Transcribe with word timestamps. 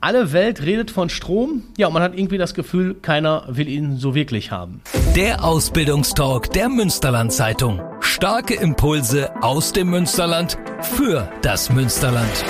Alle 0.00 0.32
Welt 0.32 0.62
redet 0.62 0.92
von 0.92 1.08
Strom. 1.08 1.64
Ja, 1.76 1.88
und 1.88 1.92
man 1.92 2.02
hat 2.02 2.16
irgendwie 2.16 2.38
das 2.38 2.54
Gefühl, 2.54 2.94
keiner 2.94 3.44
will 3.48 3.68
ihn 3.68 3.96
so 3.96 4.14
wirklich 4.14 4.52
haben. 4.52 4.80
Der 5.16 5.44
Ausbildungstalk 5.44 6.52
der 6.52 6.68
Münsterland 6.68 7.32
Zeitung. 7.32 7.80
Starke 7.98 8.54
Impulse 8.54 9.30
aus 9.42 9.72
dem 9.72 9.90
Münsterland 9.90 10.56
für 10.82 11.28
das 11.42 11.70
Münsterland. 11.70 12.44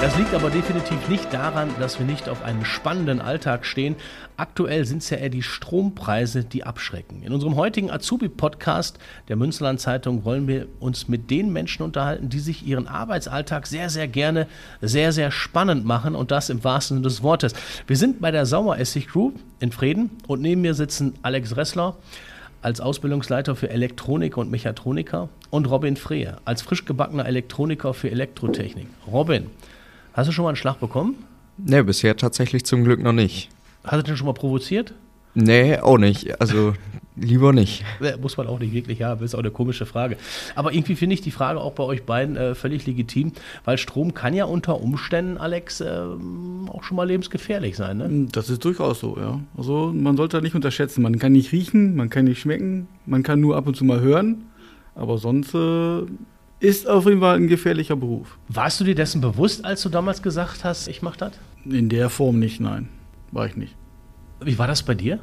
Das 0.00 0.16
liegt 0.16 0.32
aber 0.32 0.48
definitiv 0.48 1.08
nicht 1.08 1.34
daran, 1.34 1.70
dass 1.80 1.98
wir 1.98 2.06
nicht 2.06 2.28
auf 2.28 2.44
einen 2.44 2.64
spannenden 2.64 3.20
Alltag 3.20 3.66
stehen. 3.66 3.96
Aktuell 4.36 4.84
sind 4.84 5.02
es 5.02 5.10
ja 5.10 5.16
eher 5.16 5.28
die 5.28 5.42
Strompreise, 5.42 6.44
die 6.44 6.62
abschrecken. 6.62 7.24
In 7.24 7.32
unserem 7.32 7.56
heutigen 7.56 7.90
Azubi-Podcast 7.90 8.96
der 9.26 9.34
Münsterland 9.34 9.80
Zeitung 9.80 10.24
wollen 10.24 10.46
wir 10.46 10.68
uns 10.78 11.08
mit 11.08 11.32
den 11.32 11.52
Menschen 11.52 11.82
unterhalten, 11.82 12.28
die 12.28 12.38
sich 12.38 12.64
ihren 12.64 12.86
Arbeitsalltag 12.86 13.66
sehr, 13.66 13.90
sehr 13.90 14.06
gerne, 14.06 14.46
sehr, 14.80 15.10
sehr 15.10 15.32
spannend 15.32 15.84
machen 15.84 16.14
und 16.14 16.30
das 16.30 16.48
im 16.48 16.62
wahrsten 16.62 16.98
Sinne 16.98 17.08
des 17.08 17.24
Wortes. 17.24 17.52
Wir 17.88 17.96
sind 17.96 18.20
bei 18.20 18.30
der 18.30 18.46
Saueressig 18.46 19.08
Group 19.08 19.34
in 19.58 19.72
Frieden 19.72 20.10
und 20.28 20.40
neben 20.40 20.60
mir 20.60 20.74
sitzen 20.74 21.14
Alex 21.22 21.56
Ressler 21.56 21.96
als 22.62 22.80
Ausbildungsleiter 22.80 23.56
für 23.56 23.68
Elektroniker 23.68 24.40
und 24.40 24.50
Mechatroniker 24.52 25.28
und 25.50 25.68
Robin 25.68 25.96
Frehe 25.96 26.36
als 26.44 26.62
frisch 26.62 26.84
gebackener 26.84 27.26
Elektroniker 27.26 27.94
für 27.94 28.12
Elektrotechnik. 28.12 28.86
Robin, 29.10 29.50
Hast 30.18 30.26
du 30.26 30.32
schon 30.32 30.42
mal 30.42 30.48
einen 30.48 30.56
Schlag 30.56 30.80
bekommen? 30.80 31.14
Nee, 31.58 31.80
bisher 31.84 32.16
tatsächlich 32.16 32.64
zum 32.64 32.82
Glück 32.82 33.00
noch 33.00 33.12
nicht. 33.12 33.50
Hast 33.84 33.98
du 33.98 34.02
den 34.02 34.16
schon 34.16 34.26
mal 34.26 34.32
provoziert? 34.32 34.92
Nee, 35.34 35.78
auch 35.78 35.96
nicht. 35.96 36.40
Also 36.40 36.74
lieber 37.14 37.52
nicht. 37.52 37.84
Muss 38.20 38.36
man 38.36 38.48
auch 38.48 38.58
nicht 38.58 38.72
wirklich 38.72 39.02
haben, 39.02 39.24
ist 39.24 39.36
auch 39.36 39.38
eine 39.38 39.52
komische 39.52 39.86
Frage. 39.86 40.16
Aber 40.56 40.72
irgendwie 40.72 40.96
finde 40.96 41.14
ich 41.14 41.20
die 41.20 41.30
Frage 41.30 41.60
auch 41.60 41.72
bei 41.74 41.84
euch 41.84 42.02
beiden 42.02 42.36
äh, 42.36 42.56
völlig 42.56 42.84
legitim, 42.84 43.30
weil 43.64 43.78
Strom 43.78 44.12
kann 44.12 44.34
ja 44.34 44.46
unter 44.46 44.80
Umständen, 44.80 45.38
Alex, 45.38 45.80
äh, 45.80 46.00
auch 46.66 46.82
schon 46.82 46.96
mal 46.96 47.06
lebensgefährlich 47.06 47.76
sein. 47.76 47.98
Ne? 47.98 48.26
Das 48.32 48.50
ist 48.50 48.64
durchaus 48.64 48.98
so, 48.98 49.16
ja. 49.16 49.38
Also 49.56 49.92
man 49.94 50.16
sollte 50.16 50.42
nicht 50.42 50.56
unterschätzen. 50.56 51.02
Man 51.02 51.20
kann 51.20 51.30
nicht 51.30 51.52
riechen, 51.52 51.94
man 51.94 52.10
kann 52.10 52.24
nicht 52.24 52.40
schmecken, 52.40 52.88
man 53.06 53.22
kann 53.22 53.40
nur 53.40 53.56
ab 53.56 53.68
und 53.68 53.76
zu 53.76 53.84
mal 53.84 54.00
hören. 54.00 54.46
Aber 54.96 55.18
sonst 55.18 55.54
äh, 55.54 56.02
ist 56.60 56.88
auf 56.88 57.06
jeden 57.06 57.20
Fall 57.20 57.36
ein 57.36 57.48
gefährlicher 57.48 57.96
Beruf. 57.96 58.38
Warst 58.48 58.80
du 58.80 58.84
dir 58.84 58.94
dessen 58.94 59.20
bewusst, 59.20 59.64
als 59.64 59.82
du 59.82 59.88
damals 59.88 60.22
gesagt 60.22 60.64
hast, 60.64 60.88
ich 60.88 61.02
mache 61.02 61.18
das? 61.18 61.32
In 61.64 61.88
der 61.88 62.10
Form 62.10 62.38
nicht, 62.38 62.60
nein. 62.60 62.88
War 63.30 63.46
ich 63.46 63.56
nicht. 63.56 63.74
Wie 64.40 64.58
war 64.58 64.66
das 64.66 64.82
bei 64.82 64.94
dir? 64.94 65.20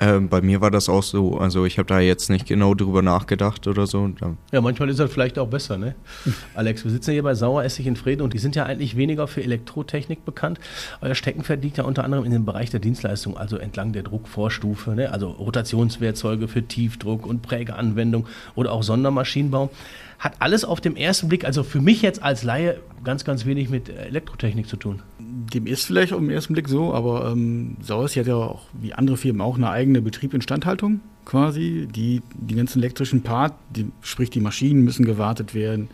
Ähm, 0.00 0.28
bei 0.28 0.40
mir 0.40 0.60
war 0.60 0.70
das 0.70 0.88
auch 0.88 1.02
so. 1.02 1.38
Also 1.38 1.64
ich 1.64 1.78
habe 1.78 1.88
da 1.88 1.98
jetzt 1.98 2.30
nicht 2.30 2.46
genau 2.46 2.74
drüber 2.74 3.02
nachgedacht 3.02 3.66
oder 3.66 3.86
so. 3.88 4.08
Ja, 4.52 4.60
manchmal 4.60 4.88
ist 4.90 5.00
das 5.00 5.10
vielleicht 5.10 5.40
auch 5.40 5.48
besser, 5.48 5.76
ne? 5.76 5.96
Alex, 6.54 6.84
wir 6.84 6.92
sitzen 6.92 7.12
hier 7.12 7.24
bei 7.24 7.34
Saueressig 7.34 7.84
in 7.86 7.96
Frieden 7.96 8.22
und 8.22 8.32
die 8.32 8.38
sind 8.38 8.54
ja 8.54 8.64
eigentlich 8.64 8.96
weniger 8.96 9.26
für 9.26 9.42
Elektrotechnik 9.42 10.24
bekannt. 10.24 10.60
Euer 11.00 11.16
Steckenpferd 11.16 11.62
liegt 11.64 11.78
ja 11.78 11.84
unter 11.84 12.04
anderem 12.04 12.24
in 12.24 12.30
dem 12.30 12.44
Bereich 12.44 12.70
der 12.70 12.78
Dienstleistung, 12.78 13.36
also 13.36 13.56
entlang 13.56 13.92
der 13.92 14.04
Druckvorstufe, 14.04 14.92
ne? 14.92 15.10
also 15.10 15.30
Rotationswerkzeuge 15.30 16.46
für 16.46 16.62
Tiefdruck 16.62 17.26
und 17.26 17.42
Prägeanwendung 17.42 18.28
oder 18.54 18.70
auch 18.70 18.84
Sondermaschinenbau 18.84 19.70
hat 20.18 20.36
alles 20.40 20.64
auf 20.64 20.80
dem 20.80 20.96
ersten 20.96 21.28
Blick, 21.28 21.44
also 21.44 21.62
für 21.62 21.80
mich 21.80 22.02
jetzt 22.02 22.22
als 22.22 22.42
Laie, 22.42 22.80
ganz, 23.04 23.24
ganz 23.24 23.46
wenig 23.46 23.68
mit 23.68 23.88
Elektrotechnik 23.88 24.66
zu 24.66 24.76
tun. 24.76 25.02
Dem 25.20 25.66
ist 25.66 25.84
vielleicht 25.84 26.12
auf 26.12 26.18
den 26.18 26.30
ersten 26.30 26.54
Blick 26.54 26.68
so, 26.68 26.92
aber 26.92 27.30
ähm, 27.30 27.76
Sauers 27.80 28.16
hat 28.16 28.26
ja 28.26 28.34
auch, 28.34 28.66
wie 28.80 28.92
andere 28.92 29.16
Firmen, 29.16 29.40
auch 29.40 29.56
eine 29.56 29.70
eigene 29.70 30.02
Betrieb 30.02 30.34
Instandhaltung 30.34 31.00
quasi. 31.24 31.86
Die, 31.94 32.22
die 32.34 32.56
ganzen 32.56 32.80
elektrischen 32.80 33.22
Part, 33.22 33.54
die, 33.70 33.86
sprich 34.00 34.30
die 34.30 34.40
Maschinen 34.40 34.82
müssen 34.82 35.04
gewartet 35.04 35.54
werden. 35.54 35.88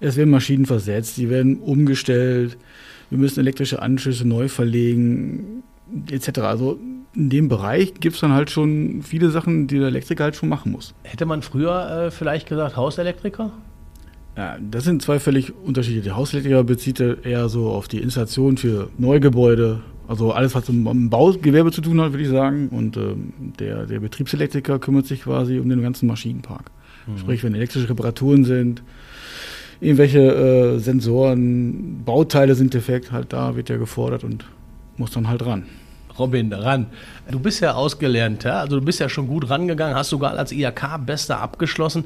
Es 0.00 0.16
werden 0.16 0.30
Maschinen 0.30 0.66
versetzt, 0.66 1.18
die 1.18 1.30
werden 1.30 1.58
umgestellt. 1.58 2.56
Wir 3.10 3.18
müssen 3.18 3.40
elektrische 3.40 3.82
Anschlüsse 3.82 4.26
neu 4.26 4.48
verlegen, 4.48 5.62
etc. 6.10 6.40
Also 6.40 6.78
in 7.14 7.28
dem 7.28 7.48
Bereich 7.48 7.94
gibt 7.94 8.14
es 8.14 8.20
dann 8.20 8.32
halt 8.32 8.50
schon 8.50 9.02
viele 9.02 9.30
Sachen, 9.30 9.66
die 9.66 9.78
der 9.78 9.88
Elektriker 9.88 10.24
halt 10.24 10.36
schon 10.36 10.48
machen 10.48 10.72
muss. 10.72 10.94
Hätte 11.02 11.26
man 11.26 11.42
früher 11.42 12.06
äh, 12.06 12.10
vielleicht 12.10 12.48
gesagt 12.48 12.76
Hauselektriker? 12.76 13.52
Ja, 14.36 14.56
das 14.58 14.84
sind 14.84 15.02
zwei 15.02 15.18
völlig 15.18 15.52
unterschiedliche. 15.52 16.04
Der 16.04 16.16
Hauselektriker 16.16 16.62
bezieht 16.62 17.00
eher 17.00 17.48
so 17.48 17.68
auf 17.70 17.88
die 17.88 17.98
Installation 17.98 18.56
für 18.56 18.90
Neugebäude, 18.96 19.80
also 20.06 20.32
alles, 20.32 20.54
was 20.54 20.68
mit 20.68 20.86
dem 20.86 21.10
Baugewerbe 21.10 21.72
zu 21.72 21.82
tun 21.82 22.00
hat, 22.00 22.12
würde 22.12 22.22
ich 22.22 22.30
sagen. 22.30 22.68
Und 22.68 22.96
ähm, 22.96 23.32
der, 23.58 23.86
der 23.86 24.00
Betriebselektriker 24.00 24.78
kümmert 24.78 25.06
sich 25.06 25.22
quasi 25.22 25.58
um 25.58 25.68
den 25.68 25.82
ganzen 25.82 26.06
Maschinenpark. 26.06 26.70
Mhm. 27.06 27.18
Sprich, 27.18 27.44
wenn 27.44 27.54
elektrische 27.54 27.88
Reparaturen 27.88 28.44
sind, 28.44 28.82
irgendwelche 29.80 30.20
äh, 30.20 30.78
Sensoren, 30.78 32.02
Bauteile 32.04 32.54
sind 32.54 32.74
defekt, 32.74 33.12
halt 33.12 33.32
da 33.32 33.56
wird 33.56 33.70
er 33.70 33.78
gefordert 33.78 34.24
und 34.24 34.44
muss 34.96 35.10
dann 35.10 35.28
halt 35.28 35.44
ran. 35.44 35.66
Robin, 36.20 36.52
ran. 36.52 36.86
Du 37.30 37.40
bist 37.40 37.60
ja 37.60 37.74
ausgelernt, 37.74 38.44
ja? 38.44 38.60
also 38.60 38.78
du 38.78 38.84
bist 38.84 39.00
ja 39.00 39.08
schon 39.08 39.26
gut 39.26 39.50
rangegangen, 39.50 39.96
hast 39.96 40.10
sogar 40.10 40.38
als 40.38 40.52
IHK-Bester 40.52 41.40
abgeschlossen. 41.40 42.04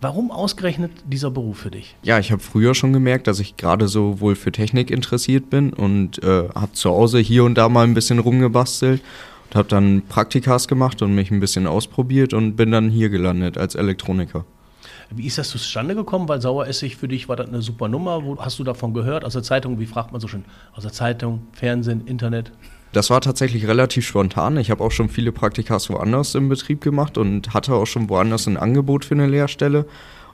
Warum 0.00 0.30
ausgerechnet 0.30 0.92
dieser 1.06 1.30
Beruf 1.30 1.58
für 1.58 1.70
dich? 1.70 1.96
Ja, 2.02 2.18
ich 2.18 2.30
habe 2.30 2.42
früher 2.42 2.74
schon 2.74 2.92
gemerkt, 2.92 3.26
dass 3.26 3.40
ich 3.40 3.56
gerade 3.56 3.88
so 3.88 4.20
wohl 4.20 4.36
für 4.36 4.52
Technik 4.52 4.90
interessiert 4.90 5.48
bin 5.48 5.72
und 5.72 6.22
äh, 6.22 6.48
habe 6.54 6.72
zu 6.72 6.90
Hause 6.90 7.18
hier 7.18 7.44
und 7.44 7.54
da 7.54 7.70
mal 7.70 7.84
ein 7.84 7.94
bisschen 7.94 8.18
rumgebastelt 8.18 9.00
und 9.46 9.56
habe 9.56 9.68
dann 9.68 10.02
Praktikas 10.06 10.68
gemacht 10.68 11.00
und 11.00 11.14
mich 11.14 11.30
ein 11.30 11.40
bisschen 11.40 11.66
ausprobiert 11.66 12.34
und 12.34 12.56
bin 12.56 12.72
dann 12.72 12.90
hier 12.90 13.08
gelandet 13.08 13.56
als 13.56 13.74
Elektroniker. 13.74 14.44
Wie 15.10 15.26
ist 15.26 15.38
das 15.38 15.48
zustande 15.48 15.94
gekommen? 15.94 16.28
Weil 16.28 16.40
Saueressig 16.40 16.96
für 16.96 17.08
dich 17.08 17.28
war 17.28 17.36
das 17.36 17.48
eine 17.48 17.62
super 17.62 17.88
Nummer. 17.88 18.24
Wo 18.24 18.38
hast 18.38 18.58
du 18.58 18.64
davon 18.64 18.92
gehört? 18.92 19.24
Aus 19.24 19.34
der 19.34 19.42
Zeitung, 19.42 19.78
wie 19.78 19.86
fragt 19.86 20.12
man 20.12 20.20
so 20.20 20.28
schön? 20.28 20.44
Aus 20.74 20.82
der 20.82 20.92
Zeitung, 20.92 21.46
Fernsehen, 21.52 22.06
Internet? 22.06 22.52
Das 22.92 23.10
war 23.10 23.20
tatsächlich 23.20 23.66
relativ 23.66 24.06
spontan. 24.06 24.56
Ich 24.56 24.70
habe 24.70 24.82
auch 24.82 24.90
schon 24.90 25.08
viele 25.08 25.32
Praktikas 25.32 25.90
woanders 25.90 26.34
im 26.34 26.48
Betrieb 26.48 26.80
gemacht 26.80 27.18
und 27.18 27.52
hatte 27.52 27.74
auch 27.74 27.86
schon 27.86 28.08
woanders 28.08 28.46
ein 28.46 28.56
Angebot 28.56 29.04
für 29.04 29.14
eine 29.14 29.26
Lehrstelle 29.26 29.86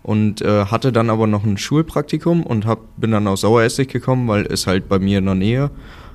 und 0.03 0.43
äh, 0.43 0.67
hatte 0.67 0.93
dann 0.93 1.11
aber 1.11 1.27
noch 1.27 1.45
ein 1.45 1.59
Schulpraktikum 1.59 2.43
und 2.45 2.67
hab, 2.67 2.81
bin 2.97 3.13
dann 3.13 3.27
aus 3.27 3.43
Saueressig 3.43 3.89
gekommen, 3.89 4.29
weil 4.29 4.47
es 4.47 4.67
halt 4.67 4.89
bei 4.89 4.99
mir 4.99 5.19
in 5.19 5.27
der 5.27 5.35
Nähe. 5.35 5.71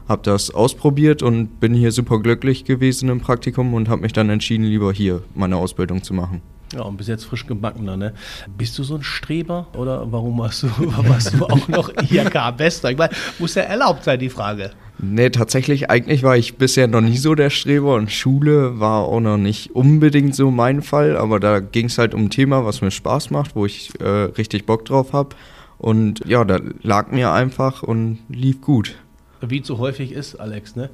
Habe 0.08 0.22
das 0.24 0.52
ausprobiert 0.52 1.22
und 1.22 1.60
bin 1.60 1.74
hier 1.74 1.92
super 1.92 2.20
glücklich 2.20 2.64
gewesen 2.64 3.10
im 3.10 3.20
Praktikum 3.20 3.74
und 3.74 3.90
habe 3.90 4.02
mich 4.02 4.14
dann 4.14 4.30
entschieden, 4.30 4.64
lieber 4.64 4.94
hier 4.94 5.24
meine 5.36 5.58
Ausbildung 5.58 6.02
zu 6.02 6.14
machen. 6.14 6.42
Ja, 6.74 6.82
und 6.82 6.98
bis 6.98 7.08
jetzt 7.08 7.24
frisch 7.26 7.48
gebackener, 7.48 7.96
ne? 7.96 8.14
Bist 8.58 8.78
du 8.78 8.84
so 8.84 8.96
ein 8.96 9.04
Streber 9.04 9.68
oder 9.74 10.12
warum 10.12 10.38
warst 10.40 10.64
du, 10.64 10.68
warst 11.08 11.34
du 11.34 11.46
auch 11.46 11.68
noch 11.68 11.90
IHK-Bester? 12.12 12.92
Ich 12.92 12.98
meine, 12.98 13.14
muss 13.40 13.56
ja 13.56 13.64
erlaubt 13.64 14.04
sein, 14.04 14.20
die 14.20 14.30
Frage. 14.30 14.72
Nee, 15.00 15.30
tatsächlich, 15.30 15.90
eigentlich 15.90 16.24
war 16.24 16.36
ich 16.36 16.58
bisher 16.58 16.88
noch 16.88 17.02
nie 17.02 17.18
so 17.18 17.36
der 17.36 17.52
Streber 17.52 17.96
und 17.96 18.12
Schule 18.12 18.80
war 18.80 19.04
auch 19.04 19.20
noch 19.20 19.38
nicht 19.38 19.76
unbedingt 19.76 20.36
so 20.36 20.50
mein 20.50 20.82
Fall, 20.82 21.16
aber 21.16 21.40
da 21.40 21.60
ging 21.60 21.86
es 21.86 21.98
halt 22.00 22.14
um 22.16 22.26
ein 22.26 22.30
Thema, 22.32 22.66
was 22.66 22.82
mir 22.82 22.92
Spaß 22.92 23.30
macht, 23.30 23.56
wo 23.56 23.66
ich 23.66 23.92
äh, 24.02 24.06
richtig 24.08 24.66
Bock 24.66 24.86
drauf 24.86 25.14
habe. 25.14 25.36
Und 25.78 26.26
ja, 26.26 26.44
da 26.44 26.60
lag 26.82 27.12
mir 27.12 27.32
einfach 27.32 27.84
und 27.84 28.18
lief 28.28 28.62
gut. 28.62 28.96
Wie 29.42 29.62
zu 29.62 29.78
häufig 29.78 30.12
ist, 30.12 30.36
Alex, 30.36 30.76
ne? 30.76 30.90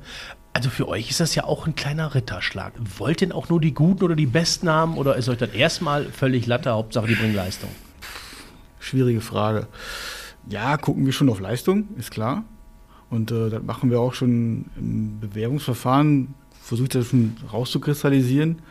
Also 0.54 0.70
für 0.70 0.88
euch 0.88 1.10
ist 1.10 1.20
das 1.20 1.34
ja 1.34 1.46
auch 1.46 1.66
ein 1.66 1.74
kleiner 1.74 2.14
Ritterschlag. 2.14 2.74
Wollt 3.00 3.22
ihr 3.22 3.28
denn 3.28 3.36
auch 3.36 3.50
nur 3.50 3.60
die 3.60 3.74
Guten 3.74 4.04
oder 4.04 4.16
die 4.16 4.28
Besten 4.28 4.70
haben 4.70 4.98
oder 4.98 5.16
ist 5.16 5.28
euch 5.28 5.40
das 5.40 5.50
erstmal 5.50 6.06
völlig 6.06 6.46
Latte, 6.46 6.72
Hauptsache 6.72 7.08
die 7.08 7.16
bringen 7.16 7.34
Leistung? 7.34 7.72
Schwierige 8.80 9.22
Frage. 9.22 9.68
Ja, 10.48 10.78
gucken 10.78 11.06
wir 11.06 11.14
schon 11.14 11.30
auf 11.30 11.40
Leistung, 11.40 11.88
ist 11.98 12.12
klar. 12.12 12.44
Und 13.10 13.32
äh, 13.32 13.50
das 13.50 13.64
machen 13.64 13.90
wir 13.90 14.00
auch 14.00 14.14
schon 14.14 14.66
im 14.78 15.20
Bewerbungsverfahren, 15.20 16.36
versucht 16.62 16.94
das 16.94 17.08
schon 17.08 17.36
rauszukristallisieren. 17.52 18.62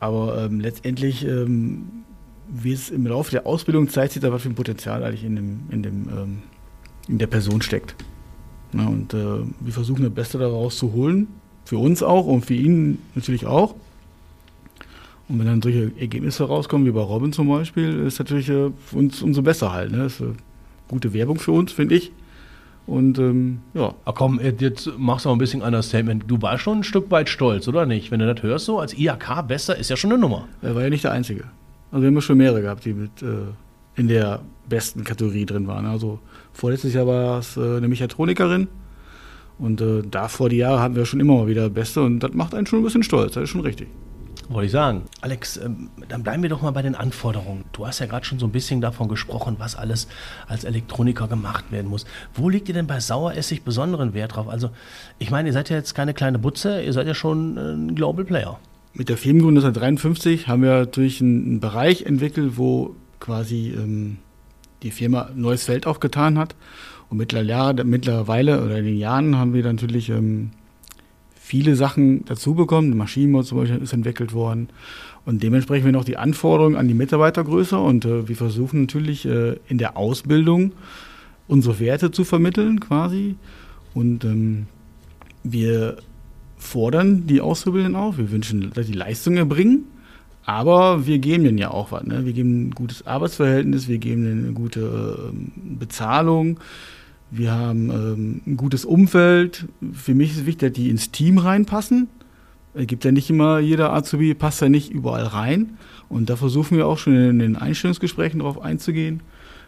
Aber 0.00 0.44
ähm, 0.44 0.60
letztendlich, 0.60 1.26
ähm, 1.26 2.04
wie 2.48 2.72
es 2.72 2.90
im 2.90 3.06
Laufe 3.06 3.30
der 3.30 3.46
Ausbildung 3.46 3.88
zeigt 3.88 4.12
sich 4.12 4.22
da, 4.22 4.32
was 4.32 4.42
für 4.42 4.48
ein 4.50 4.54
Potenzial 4.54 5.02
eigentlich 5.02 5.24
in, 5.24 5.36
dem, 5.36 5.60
in, 5.70 5.82
dem, 5.82 6.08
ähm, 6.08 6.42
in 7.08 7.18
der 7.18 7.26
Person 7.26 7.62
steckt. 7.62 7.94
Na, 8.72 8.86
und 8.86 9.14
äh, 9.14 9.38
wir 9.60 9.72
versuchen 9.72 10.02
das 10.02 10.12
Beste 10.12 10.38
daraus 10.38 10.76
zu 10.76 10.92
holen, 10.92 11.28
für 11.64 11.78
uns 11.78 12.02
auch 12.02 12.26
und 12.26 12.44
für 12.44 12.54
ihn 12.54 12.98
natürlich 13.14 13.46
auch. 13.46 13.74
Und 15.28 15.38
wenn 15.38 15.46
dann 15.46 15.62
solche 15.62 15.92
Ergebnisse 15.98 16.44
rauskommen, 16.44 16.86
wie 16.86 16.90
bei 16.90 17.00
Robin 17.00 17.32
zum 17.32 17.48
Beispiel, 17.48 18.00
ist 18.00 18.18
natürlich 18.18 18.48
äh, 18.48 18.70
für 18.86 18.96
uns 18.96 19.22
umso 19.22 19.42
besser 19.42 19.72
halt. 19.72 19.92
Ne? 19.92 19.98
Das 19.98 20.14
ist 20.14 20.22
eine 20.22 20.34
gute 20.88 21.12
Werbung 21.12 21.38
für 21.38 21.52
uns, 21.52 21.72
finde 21.72 21.94
ich. 21.94 22.12
Und 22.86 23.20
ähm, 23.20 23.60
ja. 23.74 23.94
Ach 24.04 24.14
komm, 24.14 24.40
äh, 24.40 24.52
jetzt 24.58 24.90
machst 24.98 25.24
du 25.24 25.28
mal 25.28 25.36
ein 25.36 25.38
bisschen 25.38 25.62
Understatement. 25.62 26.24
Du 26.26 26.42
warst 26.42 26.64
schon 26.64 26.78
ein 26.78 26.84
Stück 26.84 27.10
weit 27.12 27.28
stolz, 27.28 27.68
oder 27.68 27.86
nicht? 27.86 28.10
Wenn 28.10 28.18
du 28.18 28.34
das 28.34 28.42
hörst, 28.42 28.64
so 28.64 28.80
als 28.80 28.98
IHK 28.98 29.46
besser 29.46 29.76
ist 29.76 29.90
ja 29.90 29.96
schon 29.96 30.10
eine 30.10 30.20
Nummer. 30.20 30.48
Er 30.62 30.74
war 30.74 30.82
ja 30.82 30.90
nicht 30.90 31.04
der 31.04 31.12
Einzige. 31.12 31.44
Also 31.92 32.02
wir 32.02 32.08
haben 32.08 32.14
ja 32.16 32.20
schon 32.20 32.38
mehrere 32.38 32.62
gehabt, 32.62 32.84
die 32.84 32.94
mit 32.94 33.22
äh, 33.22 33.26
in 33.94 34.08
der 34.08 34.40
besten 34.68 35.04
Kategorie 35.04 35.46
drin 35.46 35.68
waren. 35.68 35.86
Also 35.86 36.18
vorletztes 36.60 36.92
Jahr 36.94 37.06
war 37.06 37.38
es 37.38 37.56
äh, 37.56 37.78
eine 37.78 37.88
Mechatronikerin. 37.88 38.68
Und 39.58 39.80
äh, 39.80 40.02
davor 40.08 40.48
die 40.48 40.56
Jahre 40.56 40.80
hatten 40.80 40.94
wir 40.94 41.04
schon 41.04 41.20
immer 41.20 41.34
mal 41.34 41.46
wieder 41.46 41.68
Beste 41.68 42.02
und 42.02 42.20
das 42.20 42.32
macht 42.32 42.54
einen 42.54 42.66
schon 42.66 42.80
ein 42.80 42.84
bisschen 42.84 43.02
stolz, 43.02 43.34
das 43.34 43.44
ist 43.44 43.50
schon 43.50 43.60
richtig. 43.60 43.88
Wollte 44.48 44.66
ich 44.66 44.72
sagen. 44.72 45.02
Alex, 45.20 45.58
ähm, 45.58 45.90
dann 46.08 46.22
bleiben 46.22 46.42
wir 46.42 46.50
doch 46.50 46.60
mal 46.60 46.72
bei 46.72 46.82
den 46.82 46.94
Anforderungen. 46.94 47.64
Du 47.72 47.86
hast 47.86 48.00
ja 48.00 48.06
gerade 48.06 48.24
schon 48.24 48.38
so 48.38 48.46
ein 48.46 48.52
bisschen 48.52 48.80
davon 48.80 49.06
gesprochen, 49.06 49.56
was 49.58 49.76
alles 49.76 50.08
als 50.48 50.64
Elektroniker 50.64 51.28
gemacht 51.28 51.70
werden 51.70 51.88
muss. 51.88 52.04
Wo 52.34 52.48
liegt 52.48 52.68
ihr 52.68 52.74
denn 52.74 52.86
bei 52.86 53.00
Saueressig 53.00 53.62
besonderen 53.62 54.12
Wert 54.12 54.34
drauf? 54.34 54.48
Also, 54.48 54.70
ich 55.18 55.30
meine, 55.30 55.50
ihr 55.50 55.52
seid 55.52 55.70
ja 55.70 55.76
jetzt 55.76 55.94
keine 55.94 56.14
kleine 56.14 56.38
Butze, 56.38 56.82
ihr 56.82 56.92
seid 56.92 57.06
ja 57.06 57.14
schon 57.14 57.56
ein 57.56 57.94
Global 57.94 58.24
Player. 58.24 58.58
Mit 58.92 59.08
der 59.08 59.18
Firmengründung 59.18 59.64
1953 59.64 60.48
haben 60.48 60.62
wir 60.62 60.80
natürlich 60.80 61.20
einen 61.20 61.60
Bereich 61.60 62.02
entwickelt, 62.02 62.54
wo 62.56 62.96
quasi 63.20 63.72
ähm, 63.76 64.16
die 64.82 64.90
Firma 64.90 65.30
neues 65.34 65.64
Feld 65.64 65.86
aufgetan 65.86 66.38
hat. 66.38 66.54
Und 67.08 67.16
mittlerweile 67.16 68.64
oder 68.64 68.78
in 68.78 68.84
den 68.84 68.96
Jahren 68.96 69.36
haben 69.36 69.52
wir 69.52 69.64
natürlich 69.64 70.10
ähm, 70.10 70.50
viele 71.34 71.74
Sachen 71.74 72.24
dazu 72.26 72.54
bekommen. 72.54 72.96
Maschinenbau 72.96 73.42
zum 73.42 73.58
Beispiel 73.58 73.82
ist 73.82 73.92
entwickelt 73.92 74.32
worden. 74.32 74.68
Und 75.24 75.42
dementsprechend 75.42 75.86
werden 75.86 75.96
auch 75.96 76.04
die 76.04 76.16
Anforderungen 76.16 76.76
an 76.76 76.88
die 76.88 76.94
Mitarbeiter 76.94 77.42
größer. 77.42 77.82
Und 77.82 78.04
äh, 78.04 78.28
wir 78.28 78.36
versuchen 78.36 78.82
natürlich 78.82 79.26
äh, 79.26 79.56
in 79.68 79.78
der 79.78 79.96
Ausbildung 79.96 80.72
unsere 81.48 81.80
Werte 81.80 82.12
zu 82.12 82.24
vermitteln 82.24 82.78
quasi. 82.78 83.34
Und 83.92 84.24
ähm, 84.24 84.66
wir 85.42 85.96
fordern 86.56 87.26
die 87.26 87.40
Auszubildenden 87.40 88.00
auf. 88.00 88.18
Wir 88.18 88.30
wünschen, 88.30 88.70
dass 88.72 88.86
die 88.86 88.92
Leistung 88.92 89.36
erbringen. 89.36 89.86
Aber 90.44 91.06
wir 91.06 91.18
geben 91.18 91.44
denen 91.44 91.58
ja 91.58 91.70
auch 91.70 91.92
was. 91.92 92.04
Ne? 92.04 92.24
Wir 92.24 92.32
geben 92.32 92.68
ein 92.68 92.70
gutes 92.70 93.06
Arbeitsverhältnis, 93.06 93.88
wir 93.88 93.98
geben 93.98 94.24
denen 94.24 94.44
eine 94.44 94.52
gute 94.52 95.32
äh, 95.32 95.76
Bezahlung. 95.78 96.58
Wir 97.30 97.52
haben 97.52 97.90
ähm, 97.90 98.40
ein 98.46 98.56
gutes 98.56 98.84
Umfeld. 98.84 99.66
Für 99.92 100.14
mich 100.14 100.32
ist 100.32 100.38
es 100.38 100.46
wichtig, 100.46 100.70
dass 100.70 100.76
die 100.76 100.90
ins 100.90 101.10
Team 101.10 101.38
reinpassen. 101.38 102.08
Es 102.74 102.86
gibt 102.86 103.04
ja 103.04 103.12
nicht 103.12 103.30
immer, 103.30 103.58
jeder 103.58 103.92
Azubi 103.92 104.34
passt 104.34 104.60
ja 104.60 104.68
nicht 104.68 104.90
überall 104.90 105.24
rein. 105.24 105.78
Und 106.08 106.30
da 106.30 106.36
versuchen 106.36 106.76
wir 106.76 106.86
auch 106.86 106.98
schon 106.98 107.14
in 107.14 107.38
den 107.38 107.56
Einstellungsgesprächen 107.56 108.40
darauf 108.40 108.60
einzugehen, 108.60 109.22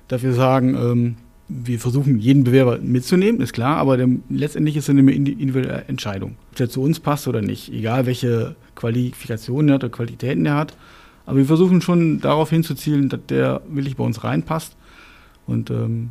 dass 0.08 0.22
wir 0.22 0.32
sagen, 0.32 0.74
ähm, 0.74 1.16
wir 1.48 1.78
versuchen 1.78 2.18
jeden 2.18 2.44
Bewerber 2.44 2.78
mitzunehmen, 2.78 3.40
ist 3.40 3.52
klar, 3.52 3.76
aber 3.76 3.96
dem, 3.96 4.22
letztendlich 4.30 4.76
ist 4.76 4.84
es 4.84 4.90
eine 4.90 5.10
individuelle 5.12 5.84
Entscheidung, 5.88 6.36
ob 6.50 6.56
der 6.56 6.68
zu 6.68 6.82
uns 6.82 7.00
passt 7.00 7.28
oder 7.28 7.42
nicht, 7.42 7.72
egal 7.72 8.06
welche 8.06 8.56
Qualifikationen 8.74 9.68
er 9.68 9.74
hat 9.74 9.84
oder 9.84 9.92
Qualitäten 9.92 10.46
er 10.46 10.56
hat. 10.56 10.76
Aber 11.26 11.38
wir 11.38 11.44
versuchen 11.44 11.80
schon 11.80 12.20
darauf 12.20 12.50
hinzuzielen, 12.50 13.08
dass 13.08 13.20
der 13.28 13.62
wirklich 13.68 13.96
bei 13.96 14.04
uns 14.04 14.24
reinpasst. 14.24 14.76
Und 15.46 15.70
ähm, 15.70 16.10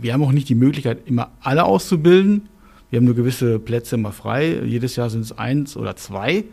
wir 0.00 0.12
haben 0.12 0.22
auch 0.22 0.32
nicht 0.32 0.48
die 0.48 0.54
Möglichkeit, 0.54 1.06
immer 1.06 1.30
alle 1.40 1.64
auszubilden. 1.64 2.48
Wir 2.90 2.98
haben 2.98 3.06
nur 3.06 3.14
gewisse 3.14 3.58
Plätze 3.58 3.96
immer 3.96 4.12
frei. 4.12 4.60
Jedes 4.64 4.96
Jahr 4.96 5.08
sind 5.08 5.22
es 5.22 5.36
eins 5.36 5.76
oder 5.76 5.96
zwei 5.96 6.44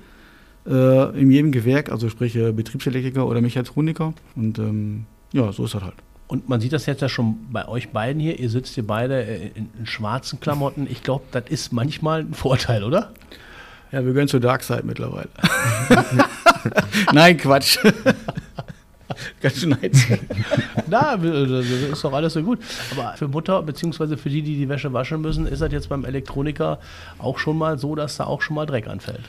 äh, 0.66 1.20
in 1.20 1.32
jedem 1.32 1.52
Gewerk, 1.52 1.92
also 1.92 2.10
sprich 2.10 2.36
äh, 2.36 2.52
Betriebselektriker 2.52 3.28
oder 3.28 3.42
Mechatroniker. 3.42 4.14
Und 4.36 4.58
ähm, 4.60 5.06
ja, 5.34 5.52
so 5.52 5.66
ist 5.66 5.74
das 5.74 5.84
halt. 5.84 5.96
Und 6.32 6.48
man 6.48 6.62
sieht 6.62 6.72
das 6.72 6.86
jetzt 6.86 7.02
ja 7.02 7.10
schon 7.10 7.36
bei 7.52 7.68
euch 7.68 7.90
beiden 7.90 8.22
hier. 8.22 8.40
Ihr 8.40 8.50
sitzt 8.50 8.76
hier 8.76 8.88
beide 8.88 9.22
äh, 9.22 9.48
in, 9.54 9.70
in 9.78 9.86
schwarzen 9.86 10.40
Klamotten. 10.40 10.88
Ich 10.90 11.04
glaube, 11.04 11.26
das 11.32 11.44
ist 11.50 11.74
manchmal 11.74 12.22
ein 12.22 12.34
Vorteil, 12.34 12.86
oder? 12.86 13.12
Ja, 13.92 14.06
wir 14.06 14.14
gehören 14.14 14.30
zur 14.30 14.40
Dark 14.40 14.64
Side 14.64 14.84
mittlerweile. 14.86 15.28
Nein, 17.14 17.36
Quatsch. 17.36 17.80
Ganz 19.42 19.60
schön 19.60 19.76
heiß. 19.82 20.08
Na, 20.88 21.18
das 21.18 21.66
ist 21.66 22.02
doch 22.02 22.14
alles 22.14 22.32
so 22.32 22.44
gut. 22.44 22.60
Aber 22.92 23.12
für 23.18 23.28
Mutter, 23.28 23.62
beziehungsweise 23.62 24.16
für 24.16 24.30
die, 24.30 24.42
die 24.42 24.56
die 24.56 24.70
Wäsche 24.70 24.94
waschen 24.94 25.20
müssen, 25.20 25.46
ist 25.46 25.62
das 25.62 25.74
jetzt 25.74 25.90
beim 25.90 26.06
Elektroniker 26.06 26.80
auch 27.18 27.40
schon 27.40 27.58
mal 27.58 27.78
so, 27.78 27.94
dass 27.94 28.16
da 28.16 28.24
auch 28.24 28.42
schon 28.42 28.56
mal 28.56 28.66
Dreck 28.66 28.88
anfällt. 28.88 29.28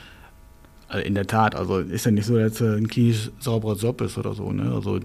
Also 0.87 1.05
in 1.05 1.15
der 1.15 1.27
Tat, 1.27 1.53
also 1.53 1.79
ist 1.79 2.05
ja 2.05 2.11
nicht 2.11 2.27
so, 2.27 2.37
dass 2.37 2.61
ein 2.61 2.87
klinisch 2.87 3.29
sauberer 3.39 3.75
Job 3.75 3.99
ist 3.99 4.17
oder 4.17 4.33
so. 4.33 4.53
Ne? 4.53 4.71
Also 4.73 5.01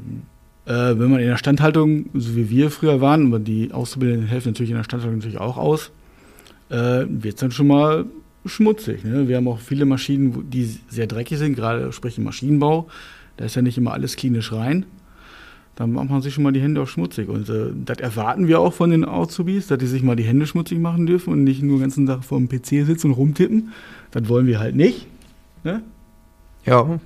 äh, 0.69 0.99
wenn 0.99 1.11
man 1.11 1.21
in 1.21 1.29
der 1.29 1.39
Standhaltung, 1.39 2.11
so 2.13 2.37
wie 2.37 2.51
wir 2.51 2.71
früher 2.71 3.01
waren, 3.01 3.29
aber 3.29 3.39
die 3.39 3.73
Auszubildenden 3.73 4.29
helfen 4.29 4.51
natürlich 4.51 4.71
in 4.71 4.77
der 4.77 4.85
Standhaltung 4.85 5.17
natürlich 5.17 5.41
auch 5.41 5.57
aus, 5.57 5.91
äh, 6.69 7.07
wird 7.09 7.35
es 7.35 7.41
dann 7.41 7.51
schon 7.51 7.69
mal 7.69 8.05
schmutzig. 8.45 9.03
Ne? 9.03 9.29
Wir 9.29 9.37
haben 9.37 9.49
auch 9.49 9.61
viele 9.61 9.87
Maschinen, 9.87 10.51
die 10.51 10.65
sehr 10.89 11.07
dreckig 11.07 11.39
sind, 11.39 11.55
gerade 11.55 11.91
sprich 11.93 12.19
im 12.19 12.25
Maschinenbau. 12.25 12.87
Da 13.39 13.47
ist 13.47 13.57
ja 13.57 13.63
nicht 13.63 13.79
immer 13.79 13.95
alles 13.95 14.17
klinisch 14.17 14.53
rein. 14.53 14.85
Dann 15.75 15.93
macht 15.93 16.11
man 16.11 16.21
sich 16.21 16.35
schon 16.35 16.45
mal 16.45 16.53
die 16.53 16.61
Hände 16.61 16.83
auch 16.83 16.89
schmutzig. 16.89 17.29
Und 17.29 17.49
äh, 17.49 17.71
das 17.87 17.99
erwarten 17.99 18.47
wir 18.47 18.61
auch 18.61 18.75
von 18.75 18.91
den 18.91 19.07
Azubis, 19.07 19.69
dass 19.69 19.79
die 19.79 19.87
sich 19.87 20.03
mal 20.03 20.17
die 20.17 20.25
Hände 20.25 20.47
schmutzig 20.47 20.79
machen 20.81 21.07
dürfen 21.07 21.33
und 21.33 21.45
nicht 21.45 21.63
nur 21.63 21.77
den 21.77 21.83
ganzen 21.83 22.07
Tag 22.07 22.25
vor 22.25 22.39
dem 22.39 22.49
PC 22.49 22.85
sitzen 22.85 23.09
und 23.09 23.13
rumtippen. 23.15 23.73
Das 24.11 24.29
wollen 24.29 24.47
wir 24.47 24.59
halt 24.59 24.77
nicht. 24.77 25.07
Ne? 25.65 25.81
Ja, 26.67 27.01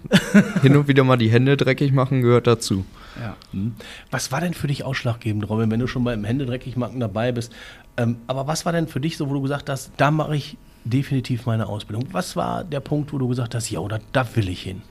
hin 0.62 0.75
und 0.75 0.88
wieder 0.88 1.05
mal 1.05 1.17
die 1.17 1.31
Hände 1.31 1.56
dreckig 1.56 1.93
machen 1.93 2.23
gehört 2.23 2.49
dazu. 2.49 2.85
Ja. 3.20 3.37
Hm. 3.53 3.75
Was 4.11 4.32
war 4.32 4.41
denn 4.41 4.55
für 4.55 4.67
dich 4.67 4.85
ausschlaggebend, 4.85 5.49
Robin, 5.49 5.70
wenn 5.70 5.81
du 5.81 5.87
schon 5.87 6.05
beim 6.05 6.25
Hände 6.25 6.47
dreckig 6.47 6.76
machen 6.76 7.00
dabei 7.00 7.32
bist? 7.32 7.53
Ähm, 7.97 8.17
aber 8.26 8.47
was 8.47 8.64
war 8.64 8.73
denn 8.73 8.88
für 8.88 9.00
dich 9.00 9.17
so, 9.17 9.29
wo 9.29 9.35
du 9.35 9.43
gesagt 9.43 9.69
hast, 9.69 9.93
da 9.97 10.11
mache 10.11 10.37
ich 10.37 10.56
definitiv 10.85 11.47
meine 11.47 11.67
Ausbildung? 11.67 12.09
Was 12.12 12.37
war 12.37 12.64
der 12.64 12.81
Punkt, 12.81 13.12
wo 13.12 13.19
du 13.19 13.29
gesagt 13.29 13.55
hast, 13.55 13.70
ja, 13.70 13.81
oder 13.81 14.00
da 14.12 14.26
will 14.35 14.49
ich 14.49 14.62
hin? 14.62 14.82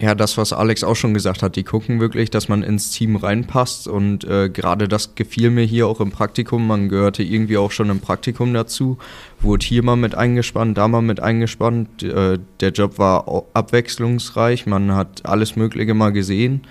Ja, 0.00 0.16
das, 0.16 0.36
was 0.36 0.52
Alex 0.52 0.82
auch 0.82 0.96
schon 0.96 1.14
gesagt 1.14 1.42
hat, 1.44 1.54
die 1.54 1.62
gucken 1.62 2.00
wirklich, 2.00 2.28
dass 2.28 2.48
man 2.48 2.64
ins 2.64 2.90
Team 2.90 3.14
reinpasst 3.14 3.86
und 3.86 4.24
äh, 4.24 4.48
gerade 4.48 4.88
das 4.88 5.14
gefiel 5.14 5.50
mir 5.50 5.64
hier 5.64 5.86
auch 5.86 6.00
im 6.00 6.10
Praktikum. 6.10 6.66
Man 6.66 6.88
gehörte 6.88 7.22
irgendwie 7.22 7.58
auch 7.58 7.70
schon 7.70 7.90
im 7.90 8.00
Praktikum 8.00 8.52
dazu, 8.52 8.98
wurde 9.40 9.64
hier 9.64 9.84
mal 9.84 9.94
mit 9.94 10.16
eingespannt, 10.16 10.76
da 10.78 10.88
mal 10.88 11.00
mit 11.00 11.20
eingespannt. 11.20 12.02
Äh, 12.02 12.40
der 12.58 12.70
Job 12.72 12.98
war 12.98 13.44
abwechslungsreich, 13.54 14.66
man 14.66 14.92
hat 14.96 15.26
alles 15.26 15.54
Mögliche 15.54 15.94
mal 15.94 16.10
gesehen 16.10 16.62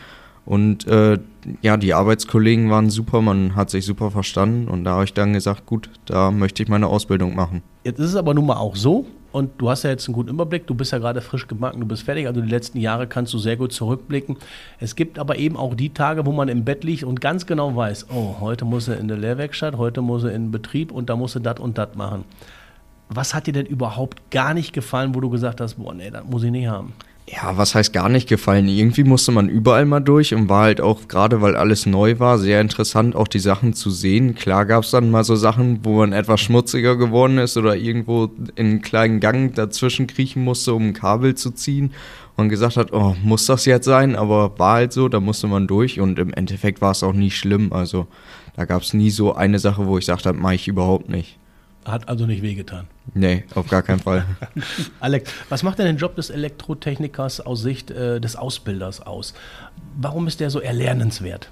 und 0.45 0.87
äh, 0.87 1.19
ja, 1.61 1.77
die 1.77 1.93
Arbeitskollegen 1.93 2.69
waren 2.69 2.89
super, 2.89 3.21
man 3.21 3.55
hat 3.55 3.69
sich 3.69 3.85
super 3.85 4.11
verstanden 4.11 4.67
und 4.67 4.83
da 4.83 4.91
habe 4.91 5.05
ich 5.05 5.13
dann 5.13 5.33
gesagt, 5.33 5.65
gut, 5.65 5.89
da 6.05 6.31
möchte 6.31 6.63
ich 6.63 6.69
meine 6.69 6.87
Ausbildung 6.87 7.35
machen. 7.35 7.61
Jetzt 7.83 7.99
ist 7.99 8.09
es 8.09 8.15
aber 8.15 8.33
nun 8.33 8.45
mal 8.45 8.57
auch 8.57 8.75
so, 8.75 9.05
und 9.33 9.49
du 9.57 9.69
hast 9.69 9.83
ja 9.83 9.89
jetzt 9.89 10.07
einen 10.07 10.13
guten 10.13 10.29
Überblick, 10.29 10.67
du 10.67 10.75
bist 10.75 10.91
ja 10.91 10.99
gerade 10.99 11.19
frisch 11.19 11.47
gebacken, 11.47 11.79
du 11.79 11.87
bist 11.87 12.03
fertig, 12.03 12.27
also 12.27 12.39
die 12.39 12.49
letzten 12.49 12.77
Jahre 12.79 13.07
kannst 13.07 13.33
du 13.33 13.39
sehr 13.39 13.57
gut 13.57 13.73
zurückblicken. 13.73 14.37
Es 14.79 14.95
gibt 14.95 15.17
aber 15.17 15.37
eben 15.37 15.57
auch 15.57 15.73
die 15.73 15.89
Tage, 15.89 16.25
wo 16.27 16.31
man 16.31 16.49
im 16.49 16.63
Bett 16.63 16.83
liegt 16.83 17.03
und 17.03 17.19
ganz 17.19 17.47
genau 17.47 17.75
weiß, 17.75 18.07
oh, 18.13 18.35
heute 18.39 18.63
muss 18.63 18.87
er 18.87 18.99
in 18.99 19.07
der 19.07 19.17
Lehrwerkstatt, 19.17 19.77
heute 19.77 20.01
muss 20.01 20.23
er 20.23 20.33
in 20.33 20.45
den 20.45 20.51
Betrieb 20.51 20.91
und 20.91 21.09
da 21.09 21.15
muss 21.15 21.35
er 21.35 21.41
das 21.41 21.59
und 21.59 21.79
das 21.79 21.95
machen. 21.95 22.25
Was 23.09 23.33
hat 23.33 23.47
dir 23.47 23.53
denn 23.53 23.65
überhaupt 23.65 24.29
gar 24.29 24.53
nicht 24.53 24.71
gefallen, 24.71 25.15
wo 25.15 25.19
du 25.19 25.31
gesagt 25.31 25.61
hast, 25.61 25.75
boah, 25.75 25.95
nee, 25.95 26.11
das 26.11 26.23
muss 26.25 26.43
ich 26.43 26.51
nicht 26.51 26.67
haben? 26.67 26.93
Ja, 27.25 27.57
was 27.57 27.73
heißt 27.73 27.93
gar 27.93 28.09
nicht 28.09 28.27
gefallen? 28.27 28.67
Irgendwie 28.67 29.05
musste 29.05 29.31
man 29.31 29.47
überall 29.47 29.85
mal 29.85 30.01
durch 30.01 30.33
und 30.33 30.49
war 30.49 30.63
halt 30.63 30.81
auch, 30.81 31.07
gerade 31.07 31.41
weil 31.41 31.55
alles 31.55 31.85
neu 31.85 32.19
war, 32.19 32.37
sehr 32.37 32.59
interessant, 32.59 33.15
auch 33.15 33.29
die 33.29 33.39
Sachen 33.39 33.73
zu 33.73 33.91
sehen. 33.91 34.35
Klar 34.35 34.65
gab 34.65 34.83
es 34.83 34.91
dann 34.91 35.09
mal 35.09 35.23
so 35.23 35.35
Sachen, 35.35 35.79
wo 35.83 35.99
man 35.99 36.11
etwas 36.11 36.41
schmutziger 36.41 36.97
geworden 36.97 37.37
ist 37.37 37.55
oder 37.55 37.77
irgendwo 37.77 38.29
in 38.55 38.65
einen 38.65 38.81
kleinen 38.81 39.21
Gang 39.21 39.55
dazwischen 39.55 40.07
kriechen 40.07 40.43
musste, 40.43 40.73
um 40.73 40.89
ein 40.89 40.93
Kabel 40.93 41.35
zu 41.35 41.51
ziehen. 41.51 41.91
Und 42.35 42.49
gesagt 42.49 42.77
hat, 42.77 42.91
oh, 42.93 43.15
muss 43.23 43.45
das 43.45 43.65
jetzt 43.65 43.85
sein? 43.85 44.15
Aber 44.15 44.57
war 44.57 44.73
halt 44.77 44.91
so, 44.91 45.07
da 45.07 45.19
musste 45.19 45.45
man 45.45 45.67
durch 45.67 45.99
und 45.99 46.17
im 46.17 46.33
Endeffekt 46.33 46.81
war 46.81 46.89
es 46.91 47.03
auch 47.03 47.13
nie 47.13 47.29
schlimm. 47.29 47.71
Also 47.71 48.07
da 48.55 48.65
gab 48.65 48.81
es 48.81 48.93
nie 48.93 49.11
so 49.11 49.35
eine 49.35 49.59
Sache, 49.59 49.85
wo 49.85 49.99
ich 49.99 50.05
sagte, 50.05 50.33
mache 50.33 50.55
ich 50.55 50.67
überhaupt 50.67 51.09
nicht. 51.09 51.37
Hat 51.85 52.07
also 52.07 52.25
nicht 52.25 52.41
wehgetan. 52.41 52.87
Nee, 53.13 53.43
auf 53.55 53.67
gar 53.67 53.81
keinen 53.81 53.99
Fall. 53.99 54.25
Alex, 54.99 55.31
was 55.49 55.63
macht 55.63 55.79
denn 55.79 55.85
den 55.85 55.97
Job 55.97 56.15
des 56.15 56.29
Elektrotechnikers 56.29 57.41
aus 57.41 57.61
Sicht 57.61 57.91
äh, 57.91 58.21
des 58.21 58.35
Ausbilders 58.35 59.01
aus? 59.01 59.33
Warum 59.97 60.27
ist 60.27 60.39
der 60.39 60.49
so 60.49 60.59
erlernenswert? 60.59 61.49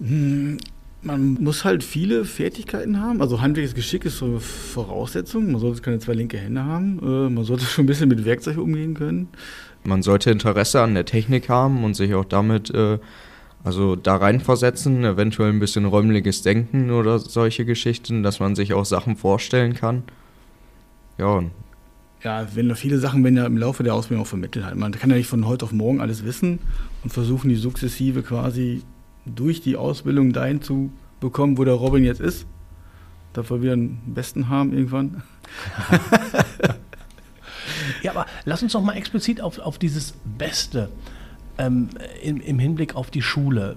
Hm, 0.00 0.58
man 1.02 1.34
muss 1.34 1.64
halt 1.64 1.82
viele 1.82 2.24
Fertigkeiten 2.24 3.00
haben. 3.00 3.22
Also 3.22 3.40
handwerkliches 3.40 3.74
Geschick 3.74 4.04
ist 4.04 4.18
so 4.18 4.26
eine 4.26 4.40
Voraussetzung. 4.40 5.50
Man 5.50 5.60
sollte 5.60 5.80
keine 5.80 5.98
zwei 5.98 6.12
linke 6.12 6.36
Hände 6.36 6.64
haben. 6.64 6.98
Äh, 7.02 7.30
man 7.30 7.44
sollte 7.44 7.64
schon 7.64 7.84
ein 7.84 7.86
bisschen 7.86 8.08
mit 8.08 8.24
Werkzeug 8.24 8.58
umgehen 8.58 8.94
können. 8.94 9.28
Man 9.82 10.02
sollte 10.02 10.30
Interesse 10.30 10.82
an 10.82 10.94
der 10.94 11.06
Technik 11.06 11.48
haben 11.48 11.84
und 11.84 11.94
sich 11.94 12.14
auch 12.14 12.26
damit 12.26 12.70
äh, 12.74 12.98
also 13.62 13.94
da 13.94 14.16
reinversetzen, 14.16 15.04
eventuell 15.04 15.50
ein 15.50 15.60
bisschen 15.60 15.84
räumliches 15.84 16.42
Denken 16.42 16.90
oder 16.90 17.18
solche 17.18 17.64
Geschichten, 17.64 18.22
dass 18.22 18.40
man 18.40 18.54
sich 18.54 18.72
auch 18.72 18.86
Sachen 18.86 19.16
vorstellen 19.16 19.74
kann. 19.74 20.04
Ja. 21.18 21.42
Ja, 22.22 22.46
wenn 22.54 22.74
viele 22.74 22.98
Sachen 22.98 23.24
werden 23.24 23.36
ja 23.36 23.46
im 23.46 23.56
Laufe 23.56 23.82
der 23.82 23.94
Ausbildung 23.94 24.24
auch 24.24 24.28
vermittelt. 24.28 24.64
Halt. 24.64 24.76
Man 24.76 24.92
kann 24.92 25.10
ja 25.10 25.16
nicht 25.16 25.28
von 25.28 25.46
heute 25.46 25.64
auf 25.64 25.72
morgen 25.72 26.00
alles 26.00 26.24
wissen 26.24 26.58
und 27.02 27.12
versuchen, 27.12 27.48
die 27.48 27.56
sukzessive 27.56 28.22
quasi 28.22 28.82
durch 29.26 29.60
die 29.60 29.76
Ausbildung 29.76 30.32
dahin 30.32 30.62
zu 30.62 30.90
bekommen, 31.20 31.58
wo 31.58 31.64
der 31.64 31.74
Robin 31.74 32.04
jetzt 32.04 32.20
ist. 32.20 32.46
Dass 33.32 33.50
wir 33.50 33.62
wieder 33.62 33.74
einen 33.74 34.00
Besten 34.06 34.48
haben 34.48 34.72
irgendwann. 34.72 35.22
ja, 38.02 38.10
aber 38.10 38.26
lass 38.44 38.62
uns 38.62 38.72
doch 38.72 38.82
mal 38.82 38.96
explizit 38.96 39.40
auf, 39.40 39.58
auf 39.58 39.78
dieses 39.78 40.14
Beste 40.36 40.90
ähm, 41.60 41.88
im, 42.22 42.40
im 42.40 42.58
Hinblick 42.58 42.96
auf 42.96 43.10
die 43.10 43.22
Schule, 43.22 43.76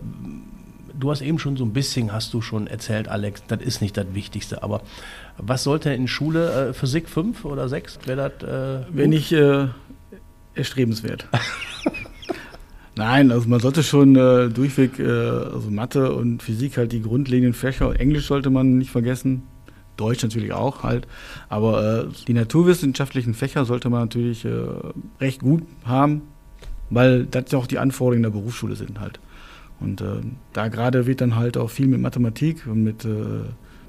du 0.97 1.11
hast 1.11 1.21
eben 1.21 1.39
schon 1.39 1.57
so 1.57 1.65
ein 1.65 1.73
bisschen, 1.73 2.13
hast 2.13 2.33
du 2.33 2.41
schon 2.41 2.67
erzählt, 2.67 3.07
Alex, 3.07 3.43
das 3.47 3.61
ist 3.61 3.81
nicht 3.81 3.97
das 3.97 4.07
Wichtigste, 4.13 4.63
aber 4.63 4.81
was 5.37 5.63
sollte 5.63 5.91
in 5.91 6.07
Schule, 6.07 6.69
äh, 6.69 6.73
Physik 6.73 7.09
5 7.09 7.45
oder 7.45 7.67
6, 7.67 7.99
wäre 8.05 8.29
das? 8.29 8.47
Äh, 8.47 8.95
Wäre 8.95 9.07
nicht 9.07 9.31
äh, 9.31 9.67
erstrebenswert. 10.55 11.27
Nein, 12.95 13.31
also 13.31 13.49
man 13.49 13.59
sollte 13.59 13.81
schon 13.81 14.15
äh, 14.15 14.49
durchweg, 14.49 14.99
äh, 14.99 15.05
also 15.05 15.69
Mathe 15.71 16.13
und 16.13 16.43
Physik 16.43 16.77
halt 16.77 16.91
die 16.91 17.01
grundlegenden 17.01 17.53
Fächer. 17.53 17.99
Englisch 17.99 18.27
sollte 18.27 18.51
man 18.51 18.77
nicht 18.77 18.91
vergessen. 18.91 19.43
Deutsch 19.97 20.23
natürlich 20.23 20.53
auch 20.53 20.83
halt. 20.83 21.07
Aber 21.49 22.05
äh, 22.05 22.07
die 22.27 22.33
naturwissenschaftlichen 22.33 23.33
Fächer 23.33 23.65
sollte 23.65 23.89
man 23.89 24.01
natürlich 24.01 24.45
äh, 24.45 24.51
recht 25.19 25.41
gut 25.41 25.63
haben, 25.85 26.21
weil 26.89 27.25
das 27.25 27.45
ja 27.51 27.57
auch 27.57 27.67
die 27.67 27.79
Anforderungen 27.79 28.23
der 28.23 28.29
Berufsschule 28.29 28.75
sind 28.75 28.99
halt. 28.99 29.19
Und 29.79 30.01
äh, 30.01 30.21
da 30.53 30.67
gerade 30.67 31.07
wird 31.07 31.21
dann 31.21 31.35
halt 31.35 31.57
auch 31.57 31.69
viel 31.69 31.87
mit 31.87 31.99
Mathematik 31.99 32.65
und 32.67 32.83
mit, 32.83 33.05
äh, 33.05 33.09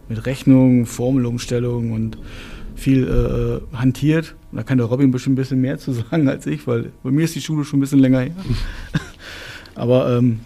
mit 0.09 0.27
Rechnungen, 0.27 0.87
Formelumstellungen 0.87 1.93
und 1.93 2.19
viel 2.75 3.05
äh, 3.73 3.77
hantiert. 3.77 4.35
Da 4.53 4.63
kann 4.63 4.79
der 4.79 4.87
Robin 4.87 5.11
bestimmt 5.11 5.35
ein 5.35 5.37
bisschen 5.37 5.61
mehr 5.61 5.79
zu 5.79 5.93
sagen 6.11 6.29
als 6.29 6.47
ich, 6.47 6.67
weil 6.67 6.93
bei 7.03 7.11
mir 7.11 7.25
ist 7.25 7.35
die 7.35 7.41
Schule 7.41 7.65
schon 7.65 7.79
ein 7.79 7.83
bisschen 7.83 8.01
länger 8.01 8.21
her. 8.21 8.35
Aber 9.75 10.17
ähm, 10.17 10.41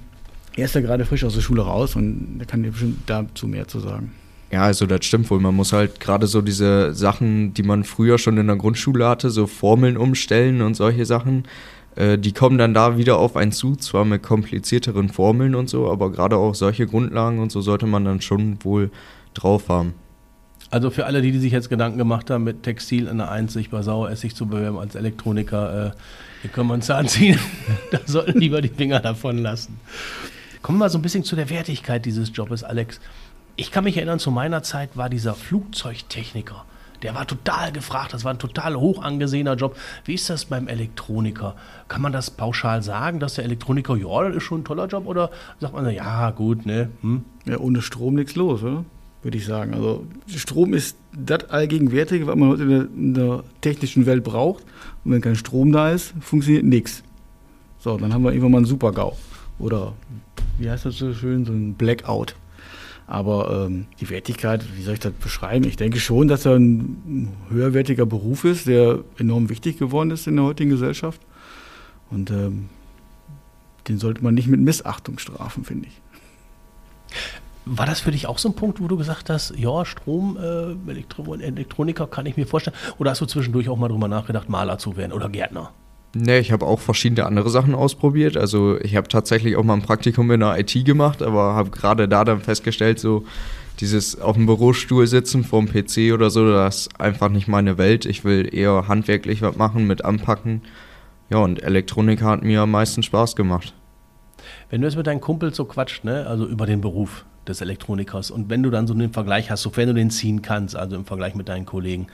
er 0.56 0.64
ist 0.64 0.74
ja 0.74 0.80
gerade 0.80 1.04
frisch 1.04 1.24
aus 1.24 1.34
der 1.34 1.40
Schule 1.40 1.62
raus 1.62 1.96
und 1.96 2.36
er 2.40 2.46
kann 2.46 2.62
dir 2.62 2.70
bestimmt 2.70 2.98
dazu 3.06 3.46
mehr 3.46 3.68
zu 3.68 3.80
sagen. 3.80 4.12
Ja, 4.50 4.62
also 4.62 4.86
das 4.86 5.04
stimmt 5.04 5.30
wohl. 5.30 5.40
Man 5.40 5.54
muss 5.54 5.72
halt 5.72 6.00
gerade 6.00 6.26
so 6.26 6.40
diese 6.40 6.94
Sachen, 6.94 7.52
die 7.52 7.62
man 7.62 7.84
früher 7.84 8.18
schon 8.18 8.38
in 8.38 8.46
der 8.46 8.56
Grundschule 8.56 9.06
hatte, 9.06 9.30
so 9.30 9.46
Formeln 9.46 9.96
umstellen 9.96 10.62
und 10.62 10.74
solche 10.74 11.04
Sachen, 11.04 11.44
äh, 11.87 11.87
die 11.96 12.32
kommen 12.32 12.58
dann 12.58 12.74
da 12.74 12.96
wieder 12.96 13.18
auf 13.18 13.36
einen 13.36 13.50
zu, 13.50 13.74
zwar 13.74 14.04
mit 14.04 14.22
komplizierteren 14.22 15.08
Formeln 15.08 15.54
und 15.54 15.68
so, 15.68 15.90
aber 15.90 16.12
gerade 16.12 16.36
auch 16.36 16.54
solche 16.54 16.86
Grundlagen 16.86 17.40
und 17.40 17.50
so 17.50 17.60
sollte 17.60 17.86
man 17.86 18.04
dann 18.04 18.20
schon 18.20 18.62
wohl 18.62 18.90
drauf 19.34 19.68
haben. 19.68 19.94
Also 20.70 20.90
für 20.90 21.06
alle, 21.06 21.22
die, 21.22 21.32
die 21.32 21.38
sich 21.38 21.52
jetzt 21.52 21.70
Gedanken 21.70 21.96
gemacht 21.96 22.30
haben, 22.30 22.44
mit 22.44 22.62
Textil 22.62 23.06
in 23.06 23.18
der 23.18 23.30
1 23.30 23.52
sich 23.52 23.70
bei 23.70 23.82
Saueressig 23.82 24.34
zu 24.34 24.46
bewerben 24.46 24.78
als 24.78 24.94
Elektroniker, 24.94 25.86
äh, 25.86 25.90
hier 26.42 26.50
können 26.50 26.68
wir 26.68 26.74
uns 26.74 26.90
anziehen. 26.90 27.38
da 27.90 28.00
sollten 28.04 28.38
lieber 28.38 28.60
die 28.60 28.68
Finger 28.68 29.00
davon 29.00 29.38
lassen. 29.38 29.80
Kommen 30.60 30.78
wir 30.78 30.90
so 30.90 30.98
ein 30.98 31.02
bisschen 31.02 31.24
zu 31.24 31.36
der 31.36 31.48
Wertigkeit 31.48 32.04
dieses 32.04 32.30
Jobes, 32.34 32.64
Alex. 32.64 33.00
Ich 33.56 33.72
kann 33.72 33.84
mich 33.84 33.96
erinnern, 33.96 34.18
zu 34.18 34.30
meiner 34.30 34.62
Zeit 34.62 34.90
war 34.96 35.08
dieser 35.08 35.34
Flugzeugtechniker. 35.34 36.64
Der 37.02 37.14
war 37.14 37.26
total 37.26 37.72
gefragt, 37.72 38.12
das 38.12 38.24
war 38.24 38.32
ein 38.32 38.38
total 38.38 38.76
hoch 38.76 39.02
angesehener 39.02 39.54
Job. 39.54 39.76
Wie 40.04 40.14
ist 40.14 40.28
das 40.30 40.46
beim 40.46 40.66
Elektroniker? 40.68 41.54
Kann 41.86 42.02
man 42.02 42.12
das 42.12 42.30
pauschal 42.30 42.82
sagen, 42.82 43.20
dass 43.20 43.34
der 43.34 43.44
Elektroniker, 43.44 43.96
ja, 43.96 44.24
das 44.24 44.36
ist 44.36 44.42
schon 44.42 44.60
ein 44.60 44.64
toller 44.64 44.86
Job? 44.86 45.06
Oder 45.06 45.30
sagt 45.60 45.74
man, 45.74 45.88
ja, 45.92 46.30
gut, 46.30 46.66
ne? 46.66 46.90
Hm? 47.02 47.24
Ja, 47.44 47.58
ohne 47.58 47.82
Strom 47.82 48.14
nichts 48.14 48.34
los, 48.34 48.62
oder? 48.62 48.84
Würde 49.22 49.36
ich 49.36 49.46
sagen. 49.46 49.74
Also 49.74 50.06
Strom 50.26 50.74
ist 50.74 50.96
das 51.12 51.50
Allgegenwärtige, 51.50 52.26
was 52.26 52.36
man 52.36 52.50
heute 52.50 52.62
in 52.62 52.68
der, 52.68 52.80
in 52.82 53.14
der 53.14 53.44
technischen 53.60 54.06
Welt 54.06 54.22
braucht. 54.22 54.64
Und 55.04 55.12
wenn 55.12 55.20
kein 55.20 55.36
Strom 55.36 55.72
da 55.72 55.90
ist, 55.90 56.14
funktioniert 56.20 56.64
nichts. 56.64 57.02
So, 57.78 57.96
dann 57.96 58.12
haben 58.12 58.22
wir 58.22 58.30
irgendwann 58.30 58.52
mal 58.52 58.58
einen 58.58 58.66
Super-GAU. 58.66 59.16
Oder, 59.58 59.94
wie 60.58 60.70
heißt 60.70 60.84
das 60.84 60.98
so 60.98 61.12
schön, 61.14 61.44
so 61.44 61.52
ein 61.52 61.74
Blackout. 61.74 62.34
Aber 63.08 63.66
ähm, 63.66 63.86
die 64.00 64.10
Wertigkeit, 64.10 64.64
wie 64.76 64.82
soll 64.82 64.94
ich 64.94 65.00
das 65.00 65.14
beschreiben? 65.14 65.66
Ich 65.66 65.76
denke 65.76 65.98
schon, 65.98 66.28
dass 66.28 66.44
er 66.44 66.56
ein 66.56 67.32
höherwertiger 67.48 68.04
Beruf 68.04 68.44
ist, 68.44 68.66
der 68.66 68.98
enorm 69.18 69.48
wichtig 69.48 69.78
geworden 69.78 70.10
ist 70.10 70.26
in 70.26 70.36
der 70.36 70.44
heutigen 70.44 70.68
Gesellschaft. 70.68 71.22
Und 72.10 72.30
ähm, 72.30 72.68
den 73.88 73.98
sollte 73.98 74.22
man 74.22 74.34
nicht 74.34 74.46
mit 74.46 74.60
Missachtung 74.60 75.18
strafen, 75.18 75.64
finde 75.64 75.88
ich. 75.88 76.00
War 77.64 77.86
das 77.86 78.00
für 78.00 78.10
dich 78.10 78.26
auch 78.26 78.36
so 78.36 78.50
ein 78.50 78.54
Punkt, 78.54 78.78
wo 78.80 78.88
du 78.88 78.98
gesagt 78.98 79.30
hast, 79.30 79.54
ja, 79.56 79.86
Strom, 79.86 80.36
äh, 80.36 80.90
Elektro 80.90 81.34
Elektroniker 81.34 82.06
kann 82.06 82.26
ich 82.26 82.36
mir 82.36 82.46
vorstellen? 82.46 82.76
Oder 82.98 83.12
hast 83.12 83.22
du 83.22 83.26
zwischendurch 83.26 83.70
auch 83.70 83.78
mal 83.78 83.88
drüber 83.88 84.08
nachgedacht, 84.08 84.50
Maler 84.50 84.76
zu 84.76 84.98
werden 84.98 85.12
oder 85.12 85.30
Gärtner? 85.30 85.72
Nee, 86.14 86.38
ich 86.38 86.52
habe 86.52 86.64
auch 86.64 86.80
verschiedene 86.80 87.26
andere 87.26 87.50
Sachen 87.50 87.74
ausprobiert. 87.74 88.36
Also 88.36 88.80
ich 88.80 88.96
habe 88.96 89.08
tatsächlich 89.08 89.56
auch 89.56 89.62
mal 89.62 89.74
ein 89.74 89.82
Praktikum 89.82 90.30
in 90.30 90.40
der 90.40 90.58
IT 90.58 90.84
gemacht, 90.84 91.22
aber 91.22 91.54
habe 91.54 91.70
gerade 91.70 92.08
da 92.08 92.24
dann 92.24 92.40
festgestellt, 92.40 92.98
so 92.98 93.24
dieses 93.80 94.20
auf 94.20 94.36
dem 94.36 94.46
Bürostuhl 94.46 95.06
sitzen 95.06 95.44
vorm 95.44 95.68
PC 95.68 96.12
oder 96.12 96.30
so, 96.30 96.50
das 96.50 96.86
ist 96.86 97.00
einfach 97.00 97.28
nicht 97.28 97.46
meine 97.46 97.78
Welt. 97.78 98.06
Ich 98.06 98.24
will 98.24 98.52
eher 98.52 98.88
handwerklich 98.88 99.42
was 99.42 99.56
machen 99.56 99.86
mit 99.86 100.04
anpacken. 100.04 100.62
Ja, 101.30 101.38
und 101.38 101.62
Elektronik 101.62 102.22
hat 102.22 102.42
mir 102.42 102.62
am 102.62 102.70
meisten 102.70 103.02
Spaß 103.02 103.36
gemacht. 103.36 103.74
Wenn 104.70 104.80
du 104.80 104.86
jetzt 104.86 104.96
mit 104.96 105.06
deinen 105.06 105.20
Kumpels 105.20 105.56
so 105.56 105.66
quatscht, 105.66 106.04
ne, 106.04 106.26
also 106.26 106.46
über 106.46 106.66
den 106.66 106.80
Beruf 106.80 107.26
des 107.46 107.60
Elektronikers 107.60 108.30
und 108.30 108.50
wenn 108.50 108.62
du 108.62 108.70
dann 108.70 108.86
so 108.86 108.94
einen 108.94 109.12
Vergleich 109.12 109.50
hast, 109.50 109.62
sofern 109.62 109.88
du 109.88 109.94
den 109.94 110.10
ziehen 110.10 110.42
kannst, 110.42 110.74
also 110.74 110.96
im 110.96 111.04
Vergleich 111.04 111.34
mit 111.34 111.48
deinen 111.48 111.66
Kollegen, 111.66 112.06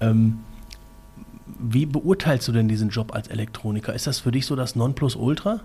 ähm, 0.00 0.40
wie 1.58 1.86
beurteilst 1.86 2.48
du 2.48 2.52
denn 2.52 2.68
diesen 2.68 2.90
Job 2.90 3.14
als 3.14 3.28
Elektroniker? 3.28 3.94
Ist 3.94 4.06
das 4.06 4.20
für 4.20 4.32
dich 4.32 4.46
so 4.46 4.56
das 4.56 4.76
Nonplusultra? 4.76 5.60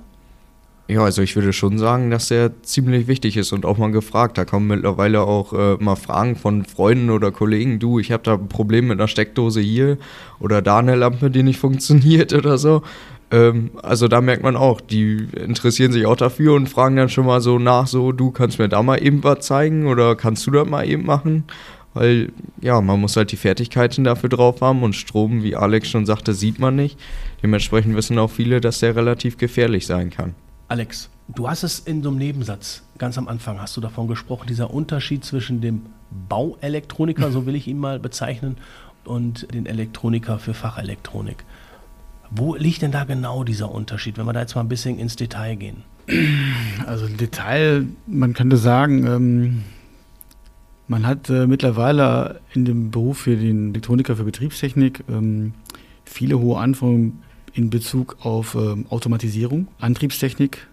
Ja, 0.90 1.02
also 1.04 1.22
ich 1.22 1.36
würde 1.36 1.52
schon 1.52 1.78
sagen, 1.78 2.12
dass 2.12 2.30
der 2.30 2.64
ziemlich 2.64 3.08
wichtig 3.08 3.36
ist 3.36 3.52
und 3.52 3.66
auch 3.66 3.78
mal 3.78 3.92
gefragt. 3.92 4.38
Da 4.38 4.46
kommen 4.46 4.68
mittlerweile 4.68 5.22
auch 5.22 5.52
äh, 5.52 5.76
mal 5.84 5.98
Fragen 5.98 6.38
von 6.38 6.64
Freunden 6.64 7.10
oder 7.10 7.32
Kollegen. 7.32 7.80
Du, 7.80 8.00
ich 8.00 8.14
habe 8.14 8.24
da 8.24 8.36
ein 8.36 8.48
Problem 8.48 8.88
mit 8.88 8.98
einer 8.98 9.10
Steckdose 9.10 9.60
hier 9.60 9.98
oder 10.40 10.62
da 10.62 10.80
eine 10.80 10.96
Lampe, 10.96 11.30
die 11.30 11.44
nicht 11.44 11.60
funktioniert 11.60 12.32
oder 12.34 12.58
so. 12.58 12.84
Ähm, 13.32 13.72
also 13.84 14.08
da 14.08 14.22
merkt 14.22 14.44
man 14.44 14.56
auch, 14.56 14.80
die 14.80 15.28
interessieren 15.36 15.92
sich 15.92 16.06
auch 16.06 16.16
dafür 16.16 16.54
und 16.54 16.70
fragen 16.70 16.96
dann 16.96 17.10
schon 17.10 17.26
mal 17.26 17.42
so 17.42 17.60
nach, 17.60 17.88
so 17.88 18.14
du 18.14 18.32
kannst 18.32 18.58
mir 18.58 18.70
da 18.70 18.82
mal 18.82 19.04
eben 19.04 19.24
was 19.26 19.46
zeigen 19.46 19.88
oder 19.88 20.16
kannst 20.16 20.48
du 20.48 20.52
das 20.52 20.68
mal 20.68 20.88
eben 20.88 21.06
machen? 21.06 21.44
Weil 21.98 22.32
ja, 22.62 22.80
man 22.80 23.00
muss 23.00 23.18
halt 23.18 23.32
die 23.32 23.38
Fertigkeiten 23.38 24.04
dafür 24.04 24.30
drauf 24.30 24.62
haben 24.62 24.84
und 24.84 24.96
Strom, 24.96 25.44
wie 25.44 25.56
Alex 25.56 25.90
schon 25.90 26.06
sagte, 26.06 26.34
sieht 26.34 26.60
man 26.60 26.76
nicht. 26.76 27.00
Dementsprechend 27.42 27.96
wissen 27.96 28.18
auch 28.20 28.30
viele, 28.30 28.62
dass 28.62 28.80
der 28.80 28.96
relativ 28.96 29.38
gefährlich 29.38 29.88
sein 29.88 30.10
kann. 30.12 30.36
Alex, 30.68 31.10
du 31.28 31.50
hast 31.50 31.64
es 31.64 31.80
in 31.80 32.04
so 32.04 32.10
einem 32.10 32.20
Nebensatz, 32.20 32.84
ganz 32.98 33.18
am 33.18 33.28
Anfang 33.28 33.60
hast 33.60 33.76
du 33.78 33.82
davon 33.82 34.08
gesprochen, 34.08 34.48
dieser 34.48 34.72
Unterschied 34.72 35.26
zwischen 35.26 35.60
dem 35.62 35.82
Bauelektroniker, 36.30 37.32
so 37.32 37.46
will 37.46 37.56
ich 37.56 37.68
ihn 37.68 37.80
mal 37.80 38.00
bezeichnen, 38.00 38.58
und 39.06 39.54
den 39.54 39.66
Elektroniker 39.66 40.38
für 40.38 40.54
Fachelektronik. 40.54 41.46
Wo 42.30 42.56
liegt 42.56 42.82
denn 42.82 42.92
da 42.92 43.06
genau 43.06 43.44
dieser 43.44 43.72
Unterschied, 43.72 44.18
wenn 44.18 44.26
wir 44.26 44.34
da 44.34 44.42
jetzt 44.42 44.56
mal 44.56 44.62
ein 44.62 44.68
bisschen 44.68 45.00
ins 45.00 45.16
Detail 45.16 45.56
gehen? 45.56 45.84
Also 46.86 47.06
im 47.06 47.18
Detail, 47.18 47.86
man 48.06 48.34
könnte 48.34 48.58
sagen, 48.58 49.06
ähm, 49.08 49.64
man 50.88 51.06
hat 51.06 51.30
äh, 51.30 51.48
mittlerweile 51.48 52.40
in 52.54 52.66
dem 52.66 52.92
Beruf 52.92 53.20
für 53.20 53.36
den 53.36 53.72
Elektroniker 53.72 54.16
für 54.16 54.24
Betriebstechnik 54.24 55.04
ähm, 55.10 55.54
viele 56.06 56.40
hohe 56.40 56.60
Anforderungen 56.60 57.24
in 57.54 57.70
Bezug 57.70 58.18
auf 58.22 58.56
ähm, 58.56 58.86
Automatisierung, 58.90 59.68
Antriebstechnik. 59.80 60.68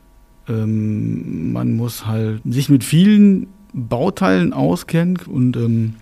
Ähm, 0.49 1.52
man 1.52 1.76
muss 1.76 2.06
halt 2.06 2.42
sich 2.44 2.68
mit 2.68 2.85
vielen 2.85 3.49
Bauteilen 3.73 4.52
auskennen 4.52 5.18
und 5.26 5.56
ähm, 5.56 5.94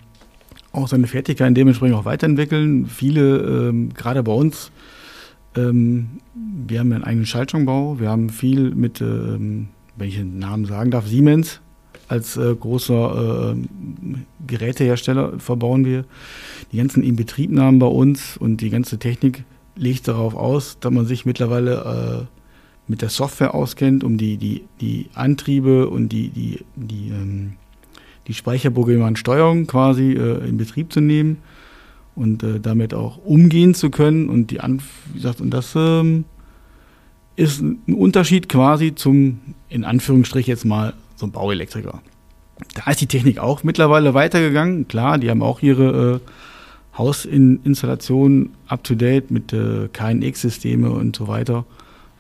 auch 0.73 0.89
seine 0.89 1.07
Fertigkeiten 1.07 1.55
dementsprechend 1.55 1.97
auch 1.97 2.05
weiterentwickeln. 2.05 2.87
Viele, 2.87 3.69
ähm, 3.69 3.95
gerade 3.95 4.23
bei 4.23 4.33
uns, 4.33 4.73
ähm, 5.57 6.19
wir 6.35 6.81
haben 6.81 6.93
einen 6.93 7.05
eigenen 7.05 7.27
Schaltschrankenbau, 7.27 7.99
wir 7.99 8.11
haben 8.11 8.29
viel 8.29 8.75
mit, 8.75 9.01
wenn 9.01 9.69
ich 10.01 10.17
den 10.17 10.39
Namen 10.39 10.65
sagen 10.65 10.91
darf, 10.91 11.07
Siemens 11.07 11.62
als 12.09 12.37
äh, 12.37 12.55
großer 12.55 13.55
äh, 13.55 14.17
Gerätehersteller 14.47 15.39
verbauen 15.39 15.85
wir 15.85 16.05
die 16.73 16.77
ganzen 16.79 17.03
Inbetriebnahmen 17.03 17.79
bei 17.79 17.87
uns 17.87 18.37
und 18.37 18.61
die 18.61 18.71
ganze 18.71 18.99
Technik 18.99 19.45
legt 19.77 20.09
darauf 20.09 20.35
aus, 20.35 20.79
dass 20.81 20.93
man 20.93 21.07
sich 21.07 21.25
mittlerweile 21.25 22.27
äh, 22.29 22.41
mit 22.89 23.03
der 23.03 23.09
Software 23.09 23.55
auskennt, 23.55 24.05
um 24.05 24.19
die, 24.19 24.37
die, 24.37 24.65
die 24.81 25.09
Antriebe 25.15 25.89
und 25.89 26.11
die, 26.11 26.29
die, 26.29 26.61
die, 26.77 27.09
ähm, 27.09 27.55
die 28.27 28.35
Speicherprogramme 28.35 29.17
Steuerung 29.17 29.67
quasi 29.67 30.13
äh, 30.13 30.47
in 30.47 30.57
Betrieb 30.57 30.93
zu 30.93 31.01
nehmen 31.01 31.39
und 32.15 32.43
äh, 32.43 32.61
damit 32.61 32.95
auch 32.95 33.19
umgehen 33.25 33.75
zu 33.75 33.91
können. 33.91 34.29
Und 34.29 34.51
die 34.51 34.61
An 34.61 34.81
wie 35.07 35.15
gesagt, 35.15 35.41
und 35.41 35.51
das 35.51 35.73
ähm, 35.77 36.25
ist 37.37 37.63
ein 37.63 37.95
Unterschied 37.95 38.49
quasi 38.49 38.95
zum, 38.95 39.41
in 39.69 39.85
Anführungsstrich 39.85 40.47
jetzt 40.47 40.65
mal, 40.65 40.95
so 41.23 41.27
ein 41.27 41.33
Bauelektriker. 41.33 42.03
Da 42.75 42.91
ist 42.91 43.01
die 43.01 43.07
Technik 43.07 43.39
auch 43.39 43.63
mittlerweile 43.63 44.13
weitergegangen. 44.13 44.89
Klar, 44.89 45.19
die 45.19 45.31
haben 45.31 45.43
auch 45.43 45.63
ihre 45.63 46.21
äh, 46.21 46.99
Hausinstallationen 46.99 48.51
up-to-date 48.67 49.31
mit 49.31 49.53
äh, 49.53 49.89
KNX-Systeme 49.93 50.91
und 50.91 51.17
so 51.17 51.29
weiter. 51.29 51.65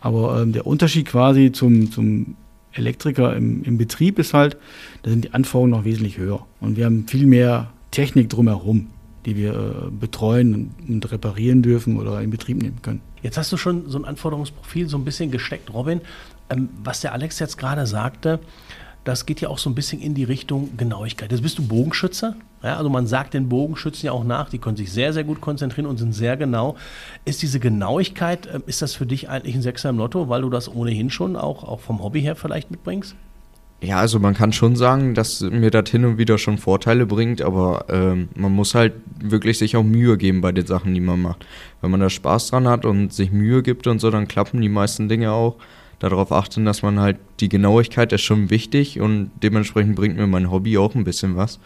Aber 0.00 0.40
ähm, 0.40 0.52
der 0.52 0.66
Unterschied 0.66 1.06
quasi 1.06 1.52
zum, 1.52 1.90
zum 1.92 2.36
Elektriker 2.72 3.36
im, 3.36 3.62
im 3.64 3.76
Betrieb 3.76 4.18
ist 4.18 4.34
halt, 4.34 4.56
da 5.02 5.10
sind 5.10 5.24
die 5.24 5.34
Anforderungen 5.34 5.72
noch 5.72 5.84
wesentlich 5.84 6.16
höher. 6.18 6.46
Und 6.60 6.76
wir 6.76 6.86
haben 6.86 7.06
viel 7.06 7.26
mehr 7.26 7.70
Technik 7.90 8.30
drumherum, 8.30 8.88
die 9.26 9.36
wir 9.36 9.52
äh, 9.52 9.90
betreuen 9.90 10.54
und, 10.54 10.88
und 10.88 11.12
reparieren 11.12 11.62
dürfen 11.62 11.98
oder 11.98 12.20
in 12.20 12.30
Betrieb 12.30 12.62
nehmen 12.62 12.80
können. 12.82 13.00
Jetzt 13.22 13.36
hast 13.36 13.52
du 13.52 13.56
schon 13.56 13.88
so 13.88 13.98
ein 13.98 14.04
Anforderungsprofil 14.04 14.88
so 14.88 14.96
ein 14.96 15.04
bisschen 15.04 15.30
gesteckt, 15.30 15.72
Robin. 15.72 16.00
Ähm, 16.50 16.70
was 16.82 17.00
der 17.00 17.12
Alex 17.12 17.38
jetzt 17.38 17.58
gerade 17.58 17.86
sagte, 17.86 18.40
das 19.04 19.26
geht 19.26 19.40
ja 19.40 19.48
auch 19.48 19.58
so 19.58 19.68
ein 19.68 19.74
bisschen 19.74 20.00
in 20.00 20.14
die 20.14 20.24
Richtung 20.24 20.76
Genauigkeit. 20.76 21.32
Jetzt 21.32 21.42
bist 21.42 21.58
du 21.58 21.66
Bogenschützer. 21.66 22.36
Ja, 22.62 22.76
also 22.76 22.88
man 22.88 23.08
sagt 23.08 23.34
den 23.34 23.48
Bogenschützen 23.48 24.06
ja 24.06 24.12
auch 24.12 24.22
nach, 24.22 24.48
die 24.48 24.58
können 24.58 24.76
sich 24.76 24.92
sehr, 24.92 25.12
sehr 25.12 25.24
gut 25.24 25.40
konzentrieren 25.40 25.86
und 25.86 25.96
sind 25.96 26.12
sehr 26.12 26.36
genau. 26.36 26.76
Ist 27.24 27.42
diese 27.42 27.58
Genauigkeit, 27.58 28.46
äh, 28.46 28.60
ist 28.66 28.82
das 28.82 28.94
für 28.94 29.06
dich 29.06 29.28
eigentlich 29.28 29.56
ein 29.56 29.62
Sechser 29.62 29.90
im 29.90 29.98
Lotto, 29.98 30.28
weil 30.28 30.42
du 30.42 30.50
das 30.50 30.72
ohnehin 30.72 31.10
schon 31.10 31.34
auch, 31.34 31.64
auch 31.64 31.80
vom 31.80 32.02
Hobby 32.02 32.22
her 32.22 32.36
vielleicht 32.36 32.70
mitbringst? 32.70 33.16
Ja, 33.82 33.96
also 33.96 34.20
man 34.20 34.34
kann 34.34 34.52
schon 34.52 34.76
sagen, 34.76 35.14
dass 35.14 35.40
mir 35.40 35.72
das 35.72 35.90
hin 35.90 36.04
und 36.04 36.16
wieder 36.16 36.38
schon 36.38 36.56
Vorteile 36.56 37.04
bringt, 37.04 37.42
aber 37.42 37.86
ähm, 37.88 38.28
man 38.36 38.52
muss 38.52 38.76
halt 38.76 38.92
wirklich 39.20 39.58
sich 39.58 39.74
auch 39.74 39.82
Mühe 39.82 40.16
geben 40.16 40.40
bei 40.40 40.52
den 40.52 40.66
Sachen, 40.66 40.94
die 40.94 41.00
man 41.00 41.20
macht. 41.20 41.44
Wenn 41.80 41.90
man 41.90 41.98
da 41.98 42.08
Spaß 42.08 42.50
dran 42.50 42.68
hat 42.68 42.84
und 42.84 43.12
sich 43.12 43.32
Mühe 43.32 43.64
gibt 43.64 43.88
und 43.88 43.98
so, 43.98 44.08
dann 44.10 44.28
klappen 44.28 44.60
die 44.60 44.68
meisten 44.68 45.08
Dinge 45.08 45.32
auch. 45.32 45.56
Darauf 46.02 46.32
achten, 46.32 46.64
dass 46.64 46.82
man 46.82 46.98
halt 46.98 47.18
die 47.38 47.48
Genauigkeit 47.48 48.12
ist 48.12 48.22
schon 48.22 48.50
wichtig 48.50 49.00
und 49.00 49.30
dementsprechend 49.40 49.94
bringt 49.94 50.16
mir 50.16 50.26
mein 50.26 50.50
Hobby 50.50 50.76
auch 50.76 50.96
ein 50.96 51.04
bisschen 51.04 51.36
was. 51.36 51.60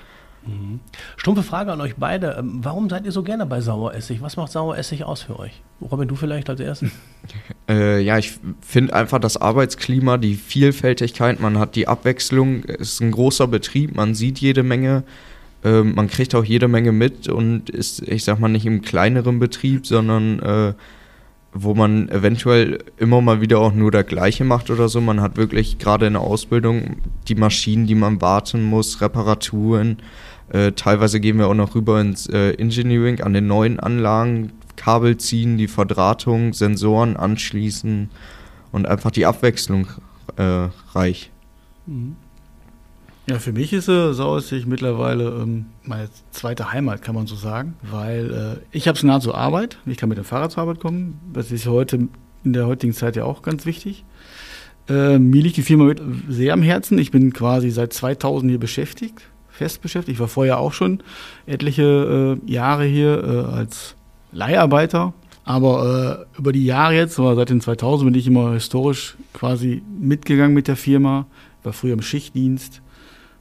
Mhm. 0.44 0.80
Stumpfe 1.16 1.42
Frage 1.42 1.72
an 1.72 1.80
euch 1.80 1.96
beide. 1.96 2.36
Ähm, 2.38 2.58
warum 2.62 2.90
seid 2.90 3.06
ihr 3.06 3.12
so 3.12 3.22
gerne 3.22 3.46
bei 3.46 3.62
Saueressig? 3.62 4.20
Was 4.20 4.36
macht 4.36 4.52
Saueressig 4.52 5.04
aus 5.04 5.22
für 5.22 5.38
euch? 5.38 5.62
Robin, 5.80 6.06
du 6.06 6.16
vielleicht 6.16 6.50
als 6.50 6.60
erstes? 6.60 6.90
Äh, 7.68 8.00
ja, 8.02 8.16
ich 8.16 8.38
finde 8.60 8.94
einfach 8.94 9.18
das 9.18 9.36
Arbeitsklima, 9.36 10.18
die 10.18 10.36
Vielfältigkeit, 10.36 11.40
man 11.40 11.58
hat 11.58 11.74
die 11.74 11.88
Abwechslung, 11.88 12.62
es 12.62 12.92
ist 12.92 13.00
ein 13.00 13.10
großer 13.10 13.48
Betrieb, 13.48 13.96
man 13.96 14.14
sieht 14.14 14.38
jede 14.38 14.62
Menge, 14.62 15.02
äh, 15.64 15.82
man 15.82 16.06
kriegt 16.06 16.36
auch 16.36 16.44
jede 16.44 16.68
Menge 16.68 16.92
mit 16.92 17.28
und 17.28 17.68
ist, 17.68 18.02
ich 18.02 18.22
sag 18.22 18.38
mal, 18.38 18.46
nicht 18.46 18.66
im 18.66 18.82
kleineren 18.82 19.40
Betrieb, 19.40 19.84
sondern 19.84 20.38
äh, 20.38 20.74
wo 21.62 21.74
man 21.74 22.08
eventuell 22.08 22.84
immer 22.98 23.20
mal 23.20 23.40
wieder 23.40 23.58
auch 23.60 23.72
nur 23.72 23.90
das 23.90 24.06
Gleiche 24.06 24.44
macht 24.44 24.70
oder 24.70 24.88
so. 24.88 25.00
Man 25.00 25.20
hat 25.20 25.36
wirklich 25.36 25.78
gerade 25.78 26.06
in 26.06 26.14
der 26.14 26.22
Ausbildung 26.22 26.96
die 27.28 27.34
Maschinen, 27.34 27.86
die 27.86 27.94
man 27.94 28.20
warten 28.20 28.62
muss, 28.62 29.00
Reparaturen, 29.00 29.98
äh, 30.50 30.72
teilweise 30.72 31.20
gehen 31.20 31.38
wir 31.38 31.48
auch 31.48 31.54
noch 31.54 31.74
rüber 31.74 32.00
ins 32.00 32.28
äh, 32.28 32.52
Engineering 32.52 33.20
an 33.20 33.32
den 33.32 33.46
neuen 33.46 33.80
Anlagen, 33.80 34.52
Kabel 34.76 35.16
ziehen, 35.16 35.56
die 35.56 35.68
Verdrahtung, 35.68 36.52
Sensoren 36.52 37.16
anschließen 37.16 38.10
und 38.72 38.86
einfach 38.86 39.10
die 39.10 39.26
Abwechslung 39.26 39.88
äh, 40.36 40.68
reich. 40.94 41.30
Mhm. 41.86 42.16
Ja, 43.28 43.38
für 43.40 43.52
mich 43.52 43.72
ist 43.72 43.88
äh, 43.88 44.12
Sauersig 44.12 44.66
mittlerweile 44.66 45.30
ähm, 45.30 45.66
meine 45.82 46.08
zweite 46.30 46.72
Heimat, 46.72 47.02
kann 47.02 47.14
man 47.14 47.26
so 47.26 47.34
sagen, 47.34 47.74
weil 47.82 48.60
äh, 48.62 48.66
ich 48.70 48.86
habe 48.86 48.96
es 48.96 49.02
nah 49.02 49.20
zur 49.20 49.36
Arbeit. 49.36 49.78
Ich 49.84 49.96
kann 49.96 50.08
mit 50.08 50.18
dem 50.18 50.24
Fahrrad 50.24 50.52
zur 50.52 50.62
Arbeit 50.62 50.78
kommen. 50.78 51.20
Das 51.32 51.50
ist 51.50 51.66
heute 51.66 52.08
in 52.44 52.52
der 52.52 52.66
heutigen 52.66 52.92
Zeit 52.92 53.16
ja 53.16 53.24
auch 53.24 53.42
ganz 53.42 53.66
wichtig. 53.66 54.04
Äh, 54.88 55.18
mir 55.18 55.42
liegt 55.42 55.56
die 55.56 55.62
Firma 55.62 55.92
sehr 56.28 56.52
am 56.52 56.62
Herzen. 56.62 56.98
Ich 56.98 57.10
bin 57.10 57.32
quasi 57.32 57.70
seit 57.70 57.92
2000 57.92 58.50
hier 58.50 58.60
beschäftigt 58.60 59.28
fest 59.56 59.82
beschäftigt. 59.82 60.16
Ich 60.16 60.20
war 60.20 60.28
vorher 60.28 60.58
auch 60.58 60.72
schon 60.72 61.02
etliche 61.46 62.38
äh, 62.46 62.50
Jahre 62.50 62.84
hier 62.84 63.24
äh, 63.24 63.56
als 63.56 63.96
Leiharbeiter. 64.32 65.14
Aber 65.44 66.26
äh, 66.34 66.38
über 66.38 66.52
die 66.52 66.64
Jahre 66.64 66.94
jetzt, 66.94 67.16
seit 67.16 67.50
den 67.50 67.60
2000 67.60 68.12
bin 68.12 68.18
ich 68.18 68.26
immer 68.26 68.52
historisch 68.52 69.16
quasi 69.32 69.82
mitgegangen 69.98 70.54
mit 70.54 70.68
der 70.68 70.76
Firma. 70.76 71.26
War 71.62 71.72
früher 71.72 71.94
im 71.94 72.02
Schichtdienst, 72.02 72.82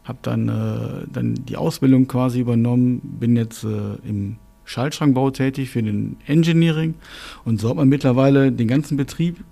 habe 0.05 0.19
dann, 0.21 0.47
äh, 0.49 1.07
dann 1.11 1.35
die 1.35 1.57
Ausbildung 1.57 2.07
quasi 2.07 2.39
übernommen, 2.39 3.01
bin 3.19 3.35
jetzt 3.35 3.63
äh, 3.63 3.95
im 4.07 4.37
Schaltschrankbau 4.63 5.31
tätig 5.31 5.69
für 5.69 5.83
den 5.83 6.17
Engineering 6.25 6.95
und 7.43 7.59
so 7.59 7.69
hat 7.69 7.75
man 7.75 7.89
mittlerweile 7.89 8.51
den 8.51 8.67
ganzen 8.67 8.97
Betrieb 8.97 9.43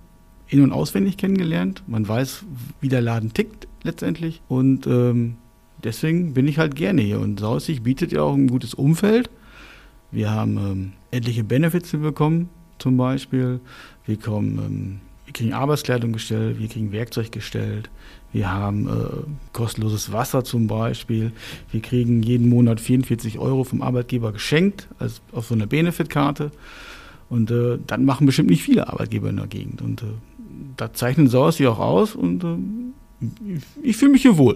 in- 0.48 0.62
und 0.62 0.72
auswendig 0.72 1.18
kennengelernt. 1.18 1.84
Man 1.88 2.08
weiß, 2.08 2.46
wie 2.82 2.90
der 2.90 3.02
Laden 3.02 3.34
tickt 3.34 3.68
letztendlich 3.84 4.42
und 4.48 4.88
ähm, 4.88 5.36
deswegen 5.84 6.34
bin 6.34 6.48
ich 6.48 6.58
halt 6.58 6.76
gerne 6.76 7.02
hier. 7.02 7.20
Und 7.20 7.40
Saussig 7.40 7.84
bietet 7.84 8.12
ja 8.12 8.22
auch 8.22 8.34
ein 8.34 8.48
gutes 8.48 8.74
Umfeld. 8.74 9.30
Wir 10.12 10.32
haben 10.32 10.58
ähm, 10.58 10.94
etliche 11.12 11.44
Benefits 11.44 11.92
bekommen, 11.92 12.50
zum 12.78 12.98
Beispiel. 12.98 13.60
Wir, 14.06 14.18
kommen, 14.18 14.60
ähm, 14.60 15.00
wir 15.26 15.34
kriegen 15.34 15.54
Arbeitskleidung 15.54 16.14
gestellt, 16.14 16.60
wir 16.60 16.68
kriegen 16.68 16.92
Werkzeug 16.92 17.32
gestellt, 17.32 17.90
wir 18.34 18.52
haben 18.52 18.88
äh, 18.88 19.54
kostenloses 19.54 20.12
Wasser 20.12 20.44
zum 20.44 20.68
Beispiel. 20.68 21.32
Wir 21.72 21.82
kriegen 21.82 22.24
jeden 22.24 22.50
Monat 22.50 22.82
44 22.82 23.38
Euro 23.38 23.64
vom 23.64 23.82
Arbeitgeber 23.82 24.32
geschenkt, 24.32 24.88
also 25.00 25.22
auf 25.32 25.46
so 25.46 25.54
einer 25.54 25.68
Benefitkarte. 25.68 26.52
Und 27.30 27.52
äh, 27.52 27.78
dann 27.86 28.06
machen 28.06 28.26
bestimmt 28.26 28.50
nicht 28.50 28.64
viele 28.64 28.88
Arbeitgeber 28.88 29.30
in 29.30 29.38
der 29.38 29.48
Gegend. 29.48 29.82
Und 29.82 30.02
äh, 30.02 30.08
da 30.78 30.94
zeichnen 30.94 31.28
Sauersee 31.28 31.68
auch 31.68 31.80
aus 31.80 32.16
und 32.16 32.44
äh, 32.44 33.56
ich, 33.56 33.64
ich 33.82 33.98
fühle 33.98 34.12
mich 34.12 34.24
hier 34.24 34.38
wohl. 34.38 34.56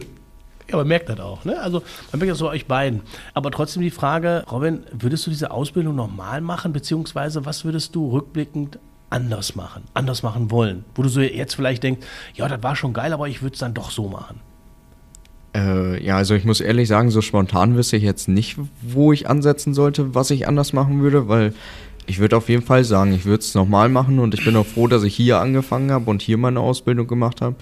Ja, 0.69 0.78
man 0.78 0.88
merkt 0.88 1.08
das 1.08 1.19
auch. 1.19 1.45
Ne? 1.45 1.60
Also 1.62 1.82
man 2.12 2.19
merkt 2.19 2.32
das 2.32 2.39
so 2.39 2.49
euch 2.49 2.65
beiden. 2.65 3.02
Aber 3.34 3.52
trotzdem 3.52 3.84
die 3.84 3.91
Frage, 3.91 4.43
Robin, 4.52 4.84
würdest 4.91 5.25
du 5.25 5.30
diese 5.30 5.52
Ausbildung 5.52 5.95
nochmal 5.95 6.41
machen, 6.41 6.73
beziehungsweise 6.73 7.45
was 7.45 7.63
würdest 7.63 7.95
du 7.95 8.12
rückblickend 8.12 8.80
anders 9.10 9.56
machen, 9.56 9.84
anders 9.93 10.24
machen 10.24 10.52
wollen? 10.52 10.86
Wo 10.96 11.04
du 11.04 11.10
so 11.10 11.22
jetzt 11.22 11.56
vielleicht 11.56 11.84
denkst, 11.84 12.06
ja, 12.34 12.48
das 12.48 12.62
war 12.63 12.76
schon 12.76 12.93
geil, 12.93 13.13
aber 13.13 13.28
ich 13.28 13.41
würde 13.41 13.54
es 13.54 13.60
dann 13.60 13.74
doch 13.74 13.91
so 13.91 14.10
machen. 14.10 14.39
Äh, 15.56 16.04
ja, 16.04 16.17
also 16.17 16.36
ich 16.36 16.46
muss 16.46 16.62
ehrlich 16.62 16.88
sagen, 16.88 17.10
so 17.10 17.22
spontan 17.22 17.76
wüsste 17.76 17.98
ich 17.98 18.04
jetzt 18.04 18.28
nicht, 18.28 18.58
wo 18.82 19.12
ich 19.12 19.30
ansetzen 19.30 19.74
sollte, 19.74 20.13
was 20.13 20.30
ich 20.30 20.48
anders 20.48 20.74
machen 20.74 21.02
würde, 21.02 21.28
weil 21.28 21.54
ich 22.06 22.20
würde 22.20 22.38
auf 22.38 22.48
jeden 22.50 22.63
Fall 22.63 22.84
sagen, 22.84 23.13
ich 23.13 23.26
würde 23.26 23.41
es 23.41 23.56
nochmal 23.56 23.89
machen 23.89 24.20
und 24.20 24.34
ich 24.34 24.43
bin 24.43 24.56
auch 24.56 24.65
froh, 24.65 24.88
dass 24.88 25.04
ich 25.04 25.15
hier 25.15 25.39
angefangen 25.39 25.91
habe 25.91 26.10
und 26.10 26.22
hier 26.22 26.38
meine 26.38 26.60
Ausbildung 26.60 27.08
gemacht 27.08 27.41
habe. 27.41 27.56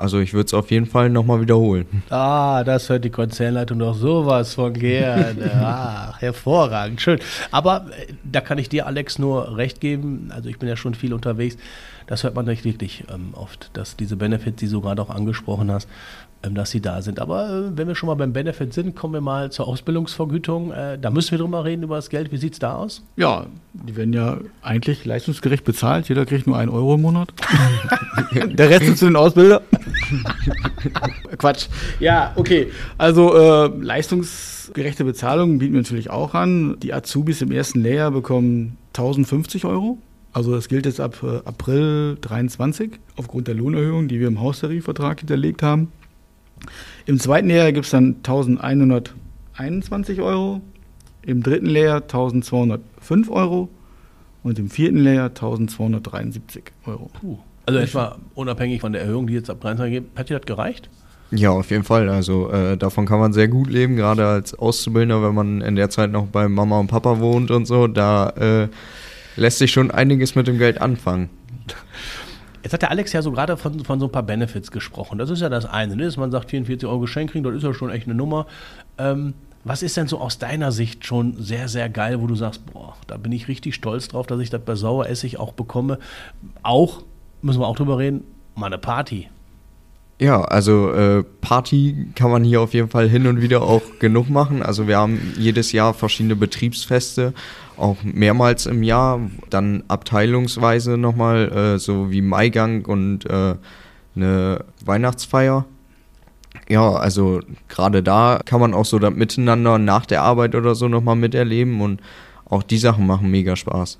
Also 0.00 0.18
ich 0.18 0.32
würde 0.32 0.46
es 0.46 0.54
auf 0.54 0.70
jeden 0.70 0.86
Fall 0.86 1.10
nochmal 1.10 1.42
wiederholen. 1.42 2.02
Ah, 2.08 2.64
das 2.64 2.88
hört 2.88 3.04
die 3.04 3.10
Konzernleitung 3.10 3.78
doch 3.78 3.94
sowas 3.94 4.54
von 4.54 4.72
gerne. 4.72 5.50
Ach, 5.62 6.18
hervorragend, 6.22 7.02
schön. 7.02 7.20
Aber 7.50 7.86
äh, 7.90 8.14
da 8.24 8.40
kann 8.40 8.56
ich 8.56 8.70
dir, 8.70 8.86
Alex, 8.86 9.18
nur 9.18 9.58
recht 9.58 9.78
geben. 9.78 10.32
Also 10.34 10.48
ich 10.48 10.58
bin 10.58 10.70
ja 10.70 10.76
schon 10.76 10.94
viel 10.94 11.12
unterwegs. 11.12 11.58
Das 12.06 12.24
hört 12.24 12.34
man 12.34 12.46
nicht 12.46 12.64
wirklich 12.64 13.04
ähm, 13.12 13.34
oft, 13.34 13.70
dass 13.74 13.94
diese 13.94 14.16
Benefits, 14.16 14.56
die 14.60 14.68
du 14.68 14.80
gerade 14.80 15.02
auch 15.02 15.10
angesprochen 15.10 15.70
hast, 15.70 15.86
dass 16.42 16.70
sie 16.70 16.80
da 16.80 17.02
sind. 17.02 17.20
Aber 17.20 17.50
äh, 17.50 17.76
wenn 17.76 17.86
wir 17.86 17.94
schon 17.94 18.06
mal 18.06 18.14
beim 18.14 18.32
Benefit 18.32 18.72
sind, 18.72 18.96
kommen 18.96 19.14
wir 19.14 19.20
mal 19.20 19.52
zur 19.52 19.68
Ausbildungsvergütung. 19.68 20.72
Äh, 20.72 20.98
da 20.98 21.10
müssen 21.10 21.32
wir 21.32 21.38
drüber 21.38 21.64
reden, 21.64 21.82
über 21.82 21.96
das 21.96 22.08
Geld. 22.08 22.32
Wie 22.32 22.38
sieht 22.38 22.54
es 22.54 22.58
da 22.58 22.76
aus? 22.76 23.02
Ja, 23.16 23.46
die 23.74 23.94
werden 23.96 24.12
ja 24.12 24.38
eigentlich 24.62 25.04
leistungsgerecht 25.04 25.64
bezahlt. 25.64 26.08
Jeder 26.08 26.24
kriegt 26.24 26.46
nur 26.46 26.56
einen 26.56 26.70
Euro 26.70 26.94
im 26.94 27.02
Monat. 27.02 27.32
Der 28.32 28.70
Rest 28.70 28.82
ist 28.82 28.98
zu 28.98 29.04
den 29.06 29.16
Ausbilder. 29.16 29.62
Quatsch. 31.38 31.68
Ja, 31.98 32.32
okay. 32.36 32.70
Also 32.96 33.36
äh, 33.36 33.66
leistungsgerechte 33.78 35.04
Bezahlung 35.04 35.58
bieten 35.58 35.74
wir 35.74 35.82
natürlich 35.82 36.10
auch 36.10 36.34
an. 36.34 36.78
Die 36.80 36.94
Azubis 36.94 37.42
im 37.42 37.52
ersten 37.52 37.80
Lehrjahr 37.80 38.10
bekommen 38.12 38.78
1050 38.94 39.66
Euro. 39.66 39.98
Also 40.32 40.52
das 40.52 40.68
gilt 40.68 40.86
jetzt 40.86 41.00
ab 41.00 41.22
äh, 41.22 41.38
April 41.44 42.16
23 42.20 42.92
aufgrund 43.16 43.48
der 43.48 43.56
Lohnerhöhung, 43.56 44.08
die 44.08 44.20
wir 44.20 44.28
im 44.28 44.40
Haustarifvertrag 44.40 45.20
hinterlegt 45.20 45.62
haben. 45.62 45.92
Im 47.06 47.18
zweiten 47.18 47.48
Lehrjahr 47.48 47.72
gibt 47.72 47.86
es 47.86 47.90
dann 47.90 48.16
1121 48.16 50.20
Euro, 50.20 50.60
im 51.22 51.42
dritten 51.42 51.66
Lehrjahr 51.66 52.02
1205 52.02 53.30
Euro 53.30 53.68
und 54.42 54.58
im 54.58 54.70
vierten 54.70 54.98
Lehrjahr 54.98 55.28
1273 55.28 56.64
Euro. 56.86 57.10
Puh. 57.20 57.38
Also 57.66 57.78
etwa 57.78 58.18
unabhängig 58.34 58.80
von 58.80 58.92
der 58.92 59.02
Erhöhung, 59.02 59.26
die 59.26 59.34
jetzt 59.34 59.50
ab 59.50 59.60
23 59.60 59.94
gibt, 59.94 60.18
hat 60.18 60.30
dir 60.30 60.38
das 60.38 60.46
gereicht? 60.46 60.88
Ja, 61.30 61.50
auf 61.50 61.70
jeden 61.70 61.84
Fall. 61.84 62.08
Also 62.08 62.50
äh, 62.50 62.76
davon 62.76 63.06
kann 63.06 63.20
man 63.20 63.32
sehr 63.32 63.48
gut 63.48 63.70
leben, 63.70 63.96
gerade 63.96 64.26
als 64.26 64.54
Auszubildender, 64.54 65.22
wenn 65.22 65.34
man 65.34 65.60
in 65.60 65.76
der 65.76 65.90
Zeit 65.90 66.10
noch 66.10 66.26
bei 66.26 66.48
Mama 66.48 66.80
und 66.80 66.88
Papa 66.88 67.20
wohnt 67.20 67.50
und 67.50 67.66
so. 67.66 67.86
Da 67.86 68.30
äh, 68.30 68.68
lässt 69.36 69.58
sich 69.58 69.70
schon 69.70 69.90
einiges 69.90 70.34
mit 70.34 70.48
dem 70.48 70.58
Geld 70.58 70.80
anfangen. 70.80 71.28
Jetzt 72.62 72.72
hat 72.72 72.82
der 72.82 72.90
Alex 72.90 73.12
ja 73.12 73.22
so 73.22 73.32
gerade 73.32 73.56
von, 73.56 73.84
von 73.84 74.00
so 74.00 74.06
ein 74.06 74.12
paar 74.12 74.22
Benefits 74.22 74.70
gesprochen. 74.70 75.18
Das 75.18 75.30
ist 75.30 75.40
ja 75.40 75.48
das 75.48 75.64
eine, 75.64 75.96
ne? 75.96 76.04
dass 76.04 76.16
man 76.16 76.30
sagt, 76.30 76.50
44 76.50 76.88
Euro 76.88 77.00
Geschenk 77.00 77.30
kriegen, 77.30 77.44
das 77.44 77.54
ist 77.54 77.62
ja 77.62 77.72
schon 77.72 77.90
echt 77.90 78.06
eine 78.06 78.14
Nummer. 78.14 78.46
Ähm, 78.98 79.34
was 79.64 79.82
ist 79.82 79.96
denn 79.96 80.08
so 80.08 80.18
aus 80.18 80.38
deiner 80.38 80.72
Sicht 80.72 81.06
schon 81.06 81.36
sehr, 81.36 81.68
sehr 81.68 81.88
geil, 81.88 82.20
wo 82.22 82.26
du 82.26 82.34
sagst, 82.34 82.64
boah, 82.72 82.96
da 83.06 83.16
bin 83.16 83.32
ich 83.32 83.48
richtig 83.48 83.74
stolz 83.74 84.08
drauf, 84.08 84.26
dass 84.26 84.40
ich 84.40 84.50
das 84.50 84.62
bei 84.62 84.74
Saueressig 84.74 85.38
auch 85.38 85.52
bekomme. 85.52 85.98
Auch, 86.62 87.02
müssen 87.42 87.60
wir 87.60 87.66
auch 87.66 87.76
drüber 87.76 87.98
reden, 87.98 88.24
mal 88.54 88.66
eine 88.66 88.78
Party. 88.78 89.28
Ja, 90.20 90.42
also 90.42 90.92
äh, 90.92 91.24
Party 91.40 92.08
kann 92.14 92.30
man 92.30 92.44
hier 92.44 92.60
auf 92.60 92.74
jeden 92.74 92.90
Fall 92.90 93.08
hin 93.08 93.26
und 93.26 93.40
wieder 93.40 93.62
auch 93.62 93.80
genug 94.00 94.28
machen. 94.28 94.62
Also 94.62 94.86
wir 94.86 94.98
haben 94.98 95.32
jedes 95.38 95.72
Jahr 95.72 95.94
verschiedene 95.94 96.36
Betriebsfeste, 96.36 97.32
auch 97.78 97.96
mehrmals 98.02 98.66
im 98.66 98.82
Jahr, 98.82 99.18
dann 99.48 99.82
abteilungsweise 99.88 100.98
nochmal, 100.98 101.50
äh, 101.50 101.78
so 101.78 102.10
wie 102.10 102.20
Maigang 102.20 102.84
und 102.84 103.24
äh, 103.30 103.54
eine 104.14 104.64
Weihnachtsfeier. 104.84 105.64
Ja, 106.68 106.92
also 106.92 107.40
gerade 107.68 108.02
da 108.02 108.40
kann 108.44 108.60
man 108.60 108.74
auch 108.74 108.84
so 108.84 108.98
Miteinander 108.98 109.78
nach 109.78 110.04
der 110.04 110.20
Arbeit 110.20 110.54
oder 110.54 110.74
so 110.74 110.86
nochmal 110.88 111.16
miterleben 111.16 111.80
und 111.80 112.02
auch 112.44 112.62
die 112.62 112.78
Sachen 112.78 113.06
machen 113.06 113.30
mega 113.30 113.56
Spaß. 113.56 113.98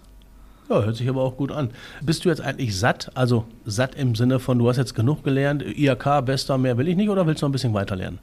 Ja, 0.71 0.85
hört 0.85 0.95
sich 0.95 1.09
aber 1.09 1.23
auch 1.23 1.37
gut 1.37 1.51
an. 1.51 1.71
Bist 2.01 2.25
du 2.25 2.29
jetzt 2.29 2.41
eigentlich 2.41 2.79
satt? 2.79 3.11
Also 3.15 3.45
satt 3.65 3.97
im 3.97 4.15
Sinne 4.15 4.39
von, 4.39 4.57
du 4.57 4.69
hast 4.69 4.77
jetzt 4.77 4.95
genug 4.95 5.25
gelernt, 5.25 5.65
IHK, 5.65 6.25
bester, 6.25 6.59
mehr 6.59 6.79
will 6.79 6.87
ich 6.87 6.95
nicht 6.95 7.09
oder 7.09 7.27
willst 7.27 7.43
du 7.43 7.47
noch 7.47 7.49
ein 7.49 7.53
bisschen 7.53 7.75
weiter 7.75 7.97
lernen? 7.97 8.21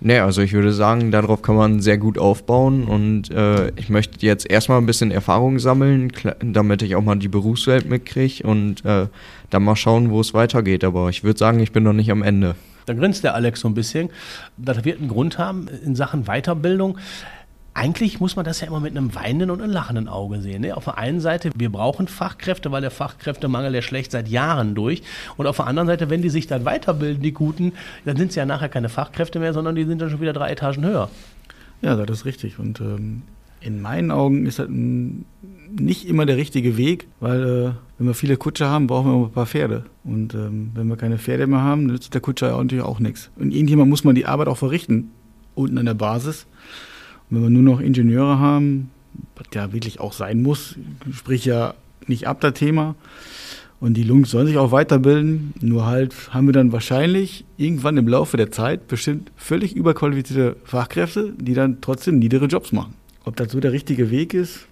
Nee, 0.00 0.18
also 0.20 0.40
ich 0.40 0.54
würde 0.54 0.72
sagen, 0.72 1.10
darauf 1.10 1.42
kann 1.42 1.56
man 1.56 1.82
sehr 1.82 1.98
gut 1.98 2.16
aufbauen 2.16 2.84
und 2.84 3.30
äh, 3.30 3.68
ich 3.76 3.90
möchte 3.90 4.24
jetzt 4.24 4.50
erstmal 4.50 4.78
ein 4.78 4.86
bisschen 4.86 5.10
Erfahrung 5.10 5.58
sammeln, 5.58 6.10
damit 6.42 6.80
ich 6.80 6.96
auch 6.96 7.02
mal 7.02 7.16
die 7.16 7.28
Berufswelt 7.28 7.86
mitkriege 7.86 8.44
und 8.44 8.82
äh, 8.86 9.08
dann 9.50 9.62
mal 9.62 9.76
schauen, 9.76 10.08
wo 10.08 10.22
es 10.22 10.32
weitergeht. 10.32 10.84
Aber 10.84 11.10
ich 11.10 11.22
würde 11.22 11.38
sagen, 11.38 11.60
ich 11.60 11.72
bin 11.72 11.82
noch 11.82 11.92
nicht 11.92 12.10
am 12.10 12.22
Ende. 12.22 12.54
Da 12.86 12.94
grinst 12.94 13.24
der 13.24 13.34
Alex 13.34 13.60
so 13.60 13.68
ein 13.68 13.74
bisschen. 13.74 14.08
Das 14.56 14.86
wird 14.86 15.00
einen 15.00 15.08
Grund 15.08 15.36
haben 15.36 15.68
in 15.84 15.94
Sachen 15.94 16.24
Weiterbildung 16.24 16.96
eigentlich 17.72 18.20
muss 18.20 18.36
man 18.36 18.44
das 18.44 18.60
ja 18.60 18.66
immer 18.66 18.80
mit 18.80 18.96
einem 18.96 19.14
weinenden 19.14 19.50
und 19.50 19.62
einem 19.62 19.72
lachenden 19.72 20.08
Auge 20.08 20.40
sehen. 20.40 20.62
Ne? 20.62 20.76
Auf 20.76 20.84
der 20.84 20.98
einen 20.98 21.20
Seite, 21.20 21.50
wir 21.54 21.70
brauchen 21.70 22.08
Fachkräfte, 22.08 22.72
weil 22.72 22.80
der 22.80 22.90
Fachkräftemangel, 22.90 23.72
der 23.72 23.82
schlecht 23.82 24.10
seit 24.10 24.28
Jahren 24.28 24.74
durch. 24.74 25.02
Und 25.36 25.46
auf 25.46 25.56
der 25.56 25.66
anderen 25.66 25.86
Seite, 25.86 26.10
wenn 26.10 26.22
die 26.22 26.30
sich 26.30 26.46
dann 26.46 26.64
weiterbilden, 26.64 27.22
die 27.22 27.32
Guten, 27.32 27.72
dann 28.04 28.16
sind 28.16 28.30
es 28.30 28.34
ja 28.34 28.44
nachher 28.44 28.68
keine 28.68 28.88
Fachkräfte 28.88 29.38
mehr, 29.38 29.52
sondern 29.52 29.76
die 29.76 29.84
sind 29.84 30.00
dann 30.00 30.10
schon 30.10 30.20
wieder 30.20 30.32
drei 30.32 30.50
Etagen 30.50 30.84
höher. 30.84 31.10
Ja, 31.82 31.94
das 31.96 32.18
ist 32.18 32.24
richtig. 32.24 32.58
Und 32.58 32.80
ähm, 32.80 33.22
in 33.60 33.80
meinen 33.80 34.10
Augen 34.10 34.46
ist 34.46 34.58
das 34.58 34.68
nicht 34.68 36.08
immer 36.08 36.26
der 36.26 36.36
richtige 36.36 36.76
Weg, 36.76 37.06
weil 37.20 37.42
äh, 37.42 37.70
wenn 37.98 38.06
wir 38.06 38.14
viele 38.14 38.36
Kutscher 38.36 38.68
haben, 38.68 38.86
brauchen 38.86 39.10
wir 39.10 39.14
auch 39.14 39.26
ein 39.26 39.32
paar 39.32 39.46
Pferde. 39.46 39.84
Und 40.02 40.34
ähm, 40.34 40.72
wenn 40.74 40.88
wir 40.88 40.96
keine 40.96 41.18
Pferde 41.18 41.46
mehr 41.46 41.60
haben, 41.60 41.86
nützt 41.86 42.14
der 42.14 42.20
Kutscher 42.20 42.56
natürlich 42.56 42.84
auch 42.84 42.98
nichts. 42.98 43.30
Und 43.36 43.52
irgendjemand 43.52 43.90
muss 43.90 44.04
man 44.04 44.14
die 44.14 44.26
Arbeit 44.26 44.48
auch 44.48 44.56
verrichten, 44.56 45.10
unten 45.54 45.78
an 45.78 45.86
der 45.86 45.94
Basis. 45.94 46.46
Wenn 47.30 47.42
wir 47.42 47.50
nur 47.50 47.62
noch 47.62 47.80
Ingenieure 47.80 48.38
haben, 48.38 48.90
was 49.36 49.46
ja 49.54 49.72
wirklich 49.72 50.00
auch 50.00 50.12
sein 50.12 50.42
muss, 50.42 50.76
sprich 51.12 51.44
ja 51.44 51.74
nicht 52.06 52.26
ab 52.26 52.40
das 52.40 52.54
Thema. 52.54 52.96
Und 53.80 53.94
die 53.94 54.02
Jungs 54.02 54.30
sollen 54.30 54.46
sich 54.46 54.58
auch 54.58 54.72
weiterbilden. 54.72 55.54
Nur 55.62 55.86
halt 55.86 56.14
haben 56.30 56.46
wir 56.46 56.52
dann 56.52 56.70
wahrscheinlich 56.72 57.44
irgendwann 57.56 57.96
im 57.96 58.08
Laufe 58.08 58.36
der 58.36 58.50
Zeit 58.50 58.88
bestimmt 58.88 59.32
völlig 59.36 59.74
überqualifizierte 59.74 60.56
Fachkräfte, 60.64 61.32
die 61.38 61.54
dann 61.54 61.80
trotzdem 61.80 62.18
niedere 62.18 62.44
Jobs 62.44 62.72
machen. 62.72 62.94
Ob 63.24 63.36
das 63.36 63.52
so 63.52 63.60
der 63.60 63.72
richtige 63.72 64.10
Weg 64.10 64.34
ist, 64.34 64.66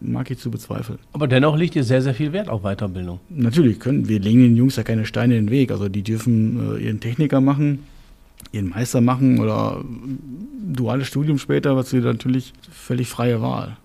mag 0.00 0.30
ich 0.30 0.38
zu 0.38 0.50
bezweifeln. 0.50 0.98
Aber 1.12 1.26
dennoch 1.26 1.56
liegt 1.56 1.74
dir 1.74 1.82
sehr, 1.82 2.02
sehr 2.02 2.14
viel 2.14 2.32
Wert 2.32 2.48
auf 2.48 2.62
Weiterbildung. 2.62 3.18
Natürlich 3.28 3.80
können 3.80 4.08
wir 4.08 4.20
legen 4.20 4.42
den 4.42 4.56
Jungs 4.56 4.76
ja 4.76 4.84
keine 4.84 5.04
Steine 5.04 5.36
in 5.36 5.46
den 5.46 5.50
Weg. 5.50 5.72
Also 5.72 5.88
die 5.88 6.02
dürfen 6.02 6.76
äh, 6.76 6.84
ihren 6.84 7.00
Techniker 7.00 7.40
machen, 7.40 7.80
ihren 8.52 8.68
Meister 8.68 9.00
machen 9.00 9.40
oder 9.40 9.82
duales 10.72 11.08
Studium 11.08 11.38
später, 11.38 11.76
was 11.76 11.90
sie 11.90 11.98
natürlich 11.98 12.52
völlig 12.70 13.08
freie 13.08 13.40
Wahl. 13.40 13.76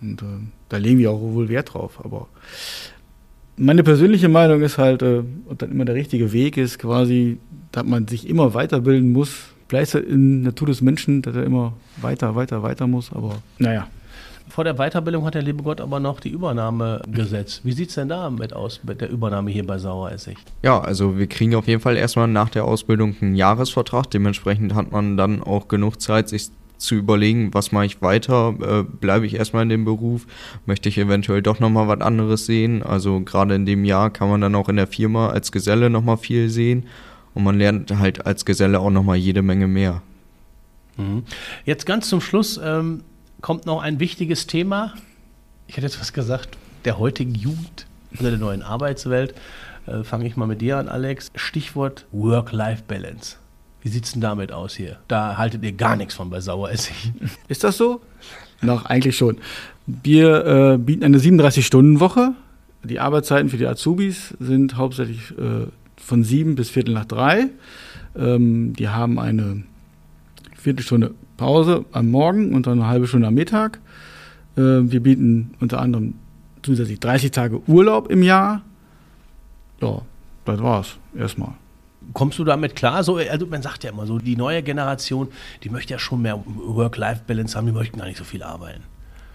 Und 0.00 0.22
äh, 0.22 0.24
da 0.68 0.76
legen 0.76 0.98
wir 0.98 1.10
auch 1.10 1.20
wohl 1.20 1.48
Wert 1.48 1.74
drauf. 1.74 2.04
Aber 2.04 2.28
meine 3.56 3.82
persönliche 3.82 4.28
Meinung 4.28 4.62
ist 4.62 4.78
halt, 4.78 5.02
äh, 5.02 5.22
ob 5.46 5.58
das 5.58 5.70
immer 5.70 5.84
der 5.84 5.94
richtige 5.94 6.32
Weg 6.32 6.56
ist, 6.56 6.78
quasi, 6.78 7.38
dass 7.72 7.84
man 7.84 8.06
sich 8.06 8.28
immer 8.28 8.54
weiterbilden 8.54 9.12
muss. 9.12 9.34
Vielleicht 9.68 9.94
ist 9.94 10.06
in 10.06 10.42
der 10.42 10.52
Natur 10.52 10.68
des 10.68 10.80
Menschen, 10.80 11.22
dass 11.22 11.34
er 11.34 11.44
immer 11.44 11.72
weiter, 12.00 12.34
weiter, 12.34 12.62
weiter 12.62 12.86
muss. 12.86 13.12
Aber 13.12 13.42
naja, 13.58 13.88
vor 14.48 14.64
der 14.64 14.74
Weiterbildung 14.74 15.24
hat 15.24 15.34
der 15.34 15.42
liebe 15.42 15.62
Gott 15.62 15.80
aber 15.80 16.00
noch 16.00 16.20
die 16.20 16.30
Übernahme 16.30 17.02
gesetzt. 17.10 17.60
Wie 17.64 17.72
sieht 17.72 17.90
es 17.90 17.94
denn 17.96 18.08
damit 18.08 18.52
aus 18.52 18.80
mit 18.84 19.00
der 19.00 19.10
Übernahme 19.10 19.50
hier 19.50 19.66
bei 19.66 19.78
Saueressig? 19.78 20.36
Ja, 20.62 20.80
also 20.80 21.18
wir 21.18 21.26
kriegen 21.26 21.54
auf 21.54 21.66
jeden 21.66 21.80
Fall 21.80 21.96
erstmal 21.96 22.28
nach 22.28 22.48
der 22.48 22.64
Ausbildung 22.64 23.16
einen 23.20 23.34
Jahresvertrag. 23.34 24.10
Dementsprechend 24.10 24.74
hat 24.74 24.92
man 24.92 25.16
dann 25.16 25.42
auch 25.42 25.68
genug 25.68 26.00
Zeit, 26.00 26.28
sich 26.28 26.50
zu 26.78 26.94
überlegen, 26.94 27.54
was 27.54 27.72
mache 27.72 27.86
ich 27.86 28.02
weiter, 28.02 28.54
äh, 28.60 28.82
bleibe 28.82 29.26
ich 29.26 29.34
erstmal 29.34 29.62
in 29.62 29.70
dem 29.70 29.84
Beruf, 29.84 30.26
möchte 30.66 30.88
ich 30.88 30.98
eventuell 30.98 31.42
doch 31.42 31.58
nochmal 31.58 31.88
was 31.88 32.00
anderes 32.00 32.46
sehen. 32.46 32.82
Also 32.82 33.20
gerade 33.20 33.54
in 33.54 33.66
dem 33.66 33.84
Jahr 33.84 34.10
kann 34.10 34.28
man 34.28 34.40
dann 34.40 34.54
auch 34.54 34.68
in 34.68 34.76
der 34.76 34.86
Firma 34.86 35.30
als 35.30 35.52
Geselle 35.52 35.90
nochmal 35.90 36.18
viel 36.18 36.48
sehen 36.50 36.84
und 37.34 37.44
man 37.44 37.58
lernt 37.58 37.96
halt 37.98 38.26
als 38.26 38.44
Geselle 38.44 38.80
auch 38.80 38.90
nochmal 38.90 39.16
jede 39.16 39.42
Menge 39.42 39.66
mehr. 39.66 40.02
Mhm. 40.96 41.24
Jetzt 41.64 41.86
ganz 41.86 42.08
zum 42.08 42.20
Schluss, 42.20 42.60
ähm, 42.62 43.02
kommt 43.40 43.66
noch 43.66 43.82
ein 43.82 44.00
wichtiges 44.00 44.46
Thema. 44.46 44.94
Ich 45.66 45.76
hätte 45.76 45.86
jetzt 45.86 46.00
was 46.00 46.12
gesagt, 46.12 46.56
der 46.84 46.98
heutigen 46.98 47.34
Jugend, 47.34 47.86
also 48.12 48.30
der 48.30 48.38
neuen 48.38 48.62
Arbeitswelt. 48.62 49.34
Äh, 49.86 50.04
Fange 50.04 50.26
ich 50.26 50.36
mal 50.36 50.46
mit 50.46 50.60
dir 50.60 50.78
an, 50.78 50.88
Alex. 50.88 51.30
Stichwort 51.34 52.06
Work-Life-Balance. 52.12 53.36
Wie 53.82 53.88
sieht 53.88 54.04
es 54.04 54.12
denn 54.12 54.20
damit 54.20 54.52
aus 54.52 54.74
hier? 54.74 54.98
Da 55.08 55.36
haltet 55.36 55.62
ihr 55.62 55.72
gar 55.72 55.96
nichts 55.96 56.14
von 56.14 56.30
bei 56.30 56.40
Saueressig. 56.40 57.12
Ist 57.48 57.62
das 57.62 57.76
so? 57.76 58.00
Noch 58.62 58.86
eigentlich 58.86 59.16
schon. 59.16 59.38
Wir 59.86 60.44
äh, 60.44 60.78
bieten 60.78 61.04
eine 61.04 61.18
37-Stunden-Woche. 61.18 62.32
Die 62.82 63.00
Arbeitszeiten 63.00 63.48
für 63.48 63.58
die 63.58 63.66
Azubis 63.66 64.34
sind 64.40 64.76
hauptsächlich 64.76 65.30
äh, 65.32 65.66
von 65.96 66.24
sieben 66.24 66.54
bis 66.54 66.70
Viertel 66.70 66.94
nach 66.94 67.04
drei. 67.04 67.48
Ähm, 68.16 68.72
die 68.74 68.88
haben 68.88 69.18
eine 69.18 69.62
Viertelstunde 70.66 71.14
Pause 71.36 71.84
am 71.92 72.10
Morgen 72.10 72.52
und 72.52 72.66
dann 72.66 72.80
eine 72.80 72.88
halbe 72.88 73.06
Stunde 73.06 73.28
am 73.28 73.34
Mittag. 73.34 73.78
Äh, 74.56 74.62
wir 74.62 75.00
bieten 75.00 75.54
unter 75.60 75.78
anderem 75.78 76.14
zusätzlich 76.64 76.98
30 76.98 77.30
Tage 77.30 77.60
Urlaub 77.68 78.10
im 78.10 78.24
Jahr. 78.24 78.62
Ja, 79.80 80.02
das 80.44 80.60
war's 80.60 80.96
erstmal. 81.16 81.52
Kommst 82.14 82.40
du 82.40 82.44
damit 82.44 82.74
klar? 82.74 83.04
So, 83.04 83.18
also 83.18 83.46
man 83.46 83.62
sagt 83.62 83.84
ja 83.84 83.90
immer 83.90 84.06
so, 84.06 84.18
die 84.18 84.34
neue 84.34 84.60
Generation, 84.64 85.28
die 85.62 85.70
möchte 85.70 85.92
ja 85.92 86.00
schon 86.00 86.22
mehr 86.22 86.42
Work-Life-Balance 86.44 87.56
haben, 87.56 87.66
die 87.66 87.72
möchten 87.72 87.98
gar 87.98 88.06
nicht 88.06 88.18
so 88.18 88.24
viel 88.24 88.42
arbeiten. 88.42 88.82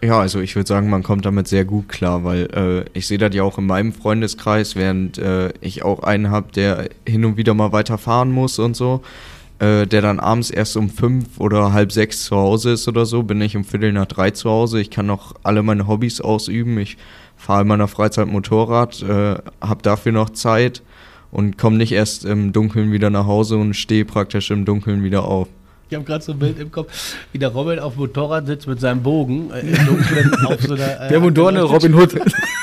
Ja, 0.03 0.19
also 0.19 0.41
ich 0.41 0.57
würde 0.57 0.67
sagen, 0.67 0.89
man 0.89 1.01
kommt 1.01 1.25
damit 1.25 1.47
sehr 1.47 1.63
gut 1.63 1.87
klar, 1.87 2.25
weil 2.25 2.49
äh, 2.53 2.97
ich 2.97 3.07
sehe 3.07 3.19
das 3.19 3.33
ja 3.33 3.43
auch 3.43 3.57
in 3.57 3.67
meinem 3.67 3.93
Freundeskreis, 3.93 4.75
während 4.75 5.17
äh, 5.17 5.53
ich 5.61 5.83
auch 5.83 6.03
einen 6.03 6.29
habe, 6.29 6.51
der 6.51 6.89
hin 7.07 7.23
und 7.23 7.37
wieder 7.37 7.53
mal 7.53 7.71
weiterfahren 7.71 8.31
muss 8.31 8.59
und 8.59 8.75
so 8.75 9.01
äh, 9.61 9.85
der 9.85 10.01
dann 10.01 10.19
abends 10.19 10.49
erst 10.49 10.75
um 10.75 10.89
fünf 10.89 11.39
oder 11.39 11.71
halb 11.71 11.91
sechs 11.91 12.23
zu 12.23 12.35
Hause 12.35 12.71
ist 12.71 12.87
oder 12.87 13.05
so, 13.05 13.21
bin 13.21 13.39
ich 13.41 13.55
um 13.55 13.63
Viertel 13.63 13.93
nach 13.93 14.07
drei 14.07 14.31
zu 14.31 14.49
Hause. 14.49 14.81
Ich 14.81 14.89
kann 14.89 15.05
noch 15.05 15.35
alle 15.43 15.61
meine 15.61 15.87
Hobbys 15.87 16.19
ausüben. 16.19 16.79
Ich 16.79 16.97
fahre 17.37 17.61
in 17.61 17.67
meiner 17.67 17.87
Freizeit 17.87 18.27
Motorrad, 18.27 19.03
äh, 19.03 19.35
habe 19.61 19.81
dafür 19.83 20.13
noch 20.13 20.31
Zeit 20.31 20.81
und 21.29 21.59
komme 21.59 21.77
nicht 21.77 21.91
erst 21.91 22.25
im 22.25 22.53
Dunkeln 22.53 22.91
wieder 22.91 23.11
nach 23.11 23.27
Hause 23.27 23.57
und 23.57 23.75
stehe 23.75 24.03
praktisch 24.03 24.49
im 24.49 24.65
Dunkeln 24.65 25.03
wieder 25.03 25.25
auf. 25.25 25.47
Ich 25.89 25.95
habe 25.95 26.05
gerade 26.05 26.23
so 26.23 26.31
ein 26.31 26.39
Bild 26.39 26.57
im 26.57 26.71
Kopf, 26.71 27.15
wie 27.31 27.37
der 27.37 27.49
Robin 27.49 27.77
auf 27.77 27.93
dem 27.93 27.99
Motorrad 27.99 28.47
sitzt 28.47 28.67
mit 28.67 28.79
seinem 28.79 29.03
Bogen 29.03 29.51
äh, 29.51 29.59
im 29.59 29.85
Dunkeln 29.85 30.33
auf 30.47 30.61
so 30.61 30.73
einer. 30.73 31.01
Äh, 31.01 31.09
der 31.09 31.19
Moderne 31.19 31.61
Robin 31.61 31.93
Hood. 31.93 32.15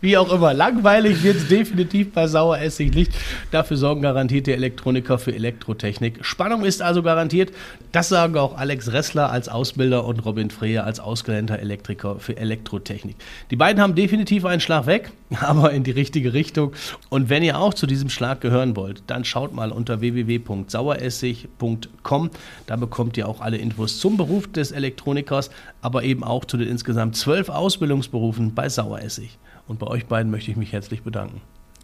Wie 0.00 0.16
auch 0.16 0.32
immer, 0.32 0.54
langweilig 0.54 1.24
wird 1.24 1.38
es 1.38 1.48
definitiv 1.48 2.12
bei 2.12 2.28
Saueressig 2.28 2.94
nicht. 2.94 3.10
Dafür 3.50 3.76
sorgen 3.76 4.00
garantierte 4.00 4.52
Elektroniker 4.52 5.18
für 5.18 5.34
Elektrotechnik. 5.34 6.24
Spannung 6.24 6.64
ist 6.64 6.82
also 6.82 7.02
garantiert. 7.02 7.50
Das 7.90 8.08
sagen 8.08 8.36
auch 8.36 8.56
Alex 8.56 8.92
Ressler 8.92 9.32
als 9.32 9.48
Ausbilder 9.48 10.04
und 10.04 10.24
Robin 10.24 10.50
Freer 10.50 10.84
als 10.84 11.00
ausgelernter 11.00 11.58
Elektriker 11.58 12.20
für 12.20 12.36
Elektrotechnik. 12.36 13.16
Die 13.50 13.56
beiden 13.56 13.82
haben 13.82 13.96
definitiv 13.96 14.44
einen 14.44 14.60
Schlag 14.60 14.86
weg, 14.86 15.10
aber 15.40 15.72
in 15.72 15.82
die 15.82 15.90
richtige 15.90 16.32
Richtung. 16.32 16.74
Und 17.08 17.28
wenn 17.28 17.42
ihr 17.42 17.58
auch 17.58 17.74
zu 17.74 17.88
diesem 17.88 18.08
Schlag 18.08 18.40
gehören 18.40 18.76
wollt, 18.76 19.02
dann 19.08 19.24
schaut 19.24 19.52
mal 19.52 19.72
unter 19.72 20.00
www.saueressig.com. 20.00 22.30
Da 22.66 22.76
bekommt 22.76 23.16
ihr 23.16 23.28
auch 23.28 23.40
alle 23.40 23.56
Infos 23.56 23.98
zum 23.98 24.16
Beruf 24.16 24.46
des 24.46 24.70
Elektronikers, 24.70 25.50
aber 25.82 26.04
eben 26.04 26.22
auch 26.22 26.44
zu 26.44 26.56
den 26.56 26.68
insgesamt 26.68 27.16
zwölf 27.16 27.48
Ausbildungsberufen 27.48 28.54
bei 28.54 28.68
Saueressig. 28.68 29.36
Und 29.68 29.78
bei 29.78 29.86
euch 29.86 30.06
beiden 30.06 30.30
möchte 30.32 30.50
ich 30.50 30.56
mich 30.56 30.72
herzlich 30.72 31.02
bedanken. 31.02 31.40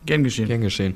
Gern 0.06 0.24
geschehen. 0.24 0.48
Gern 0.48 0.60
geschehen. 0.60 0.92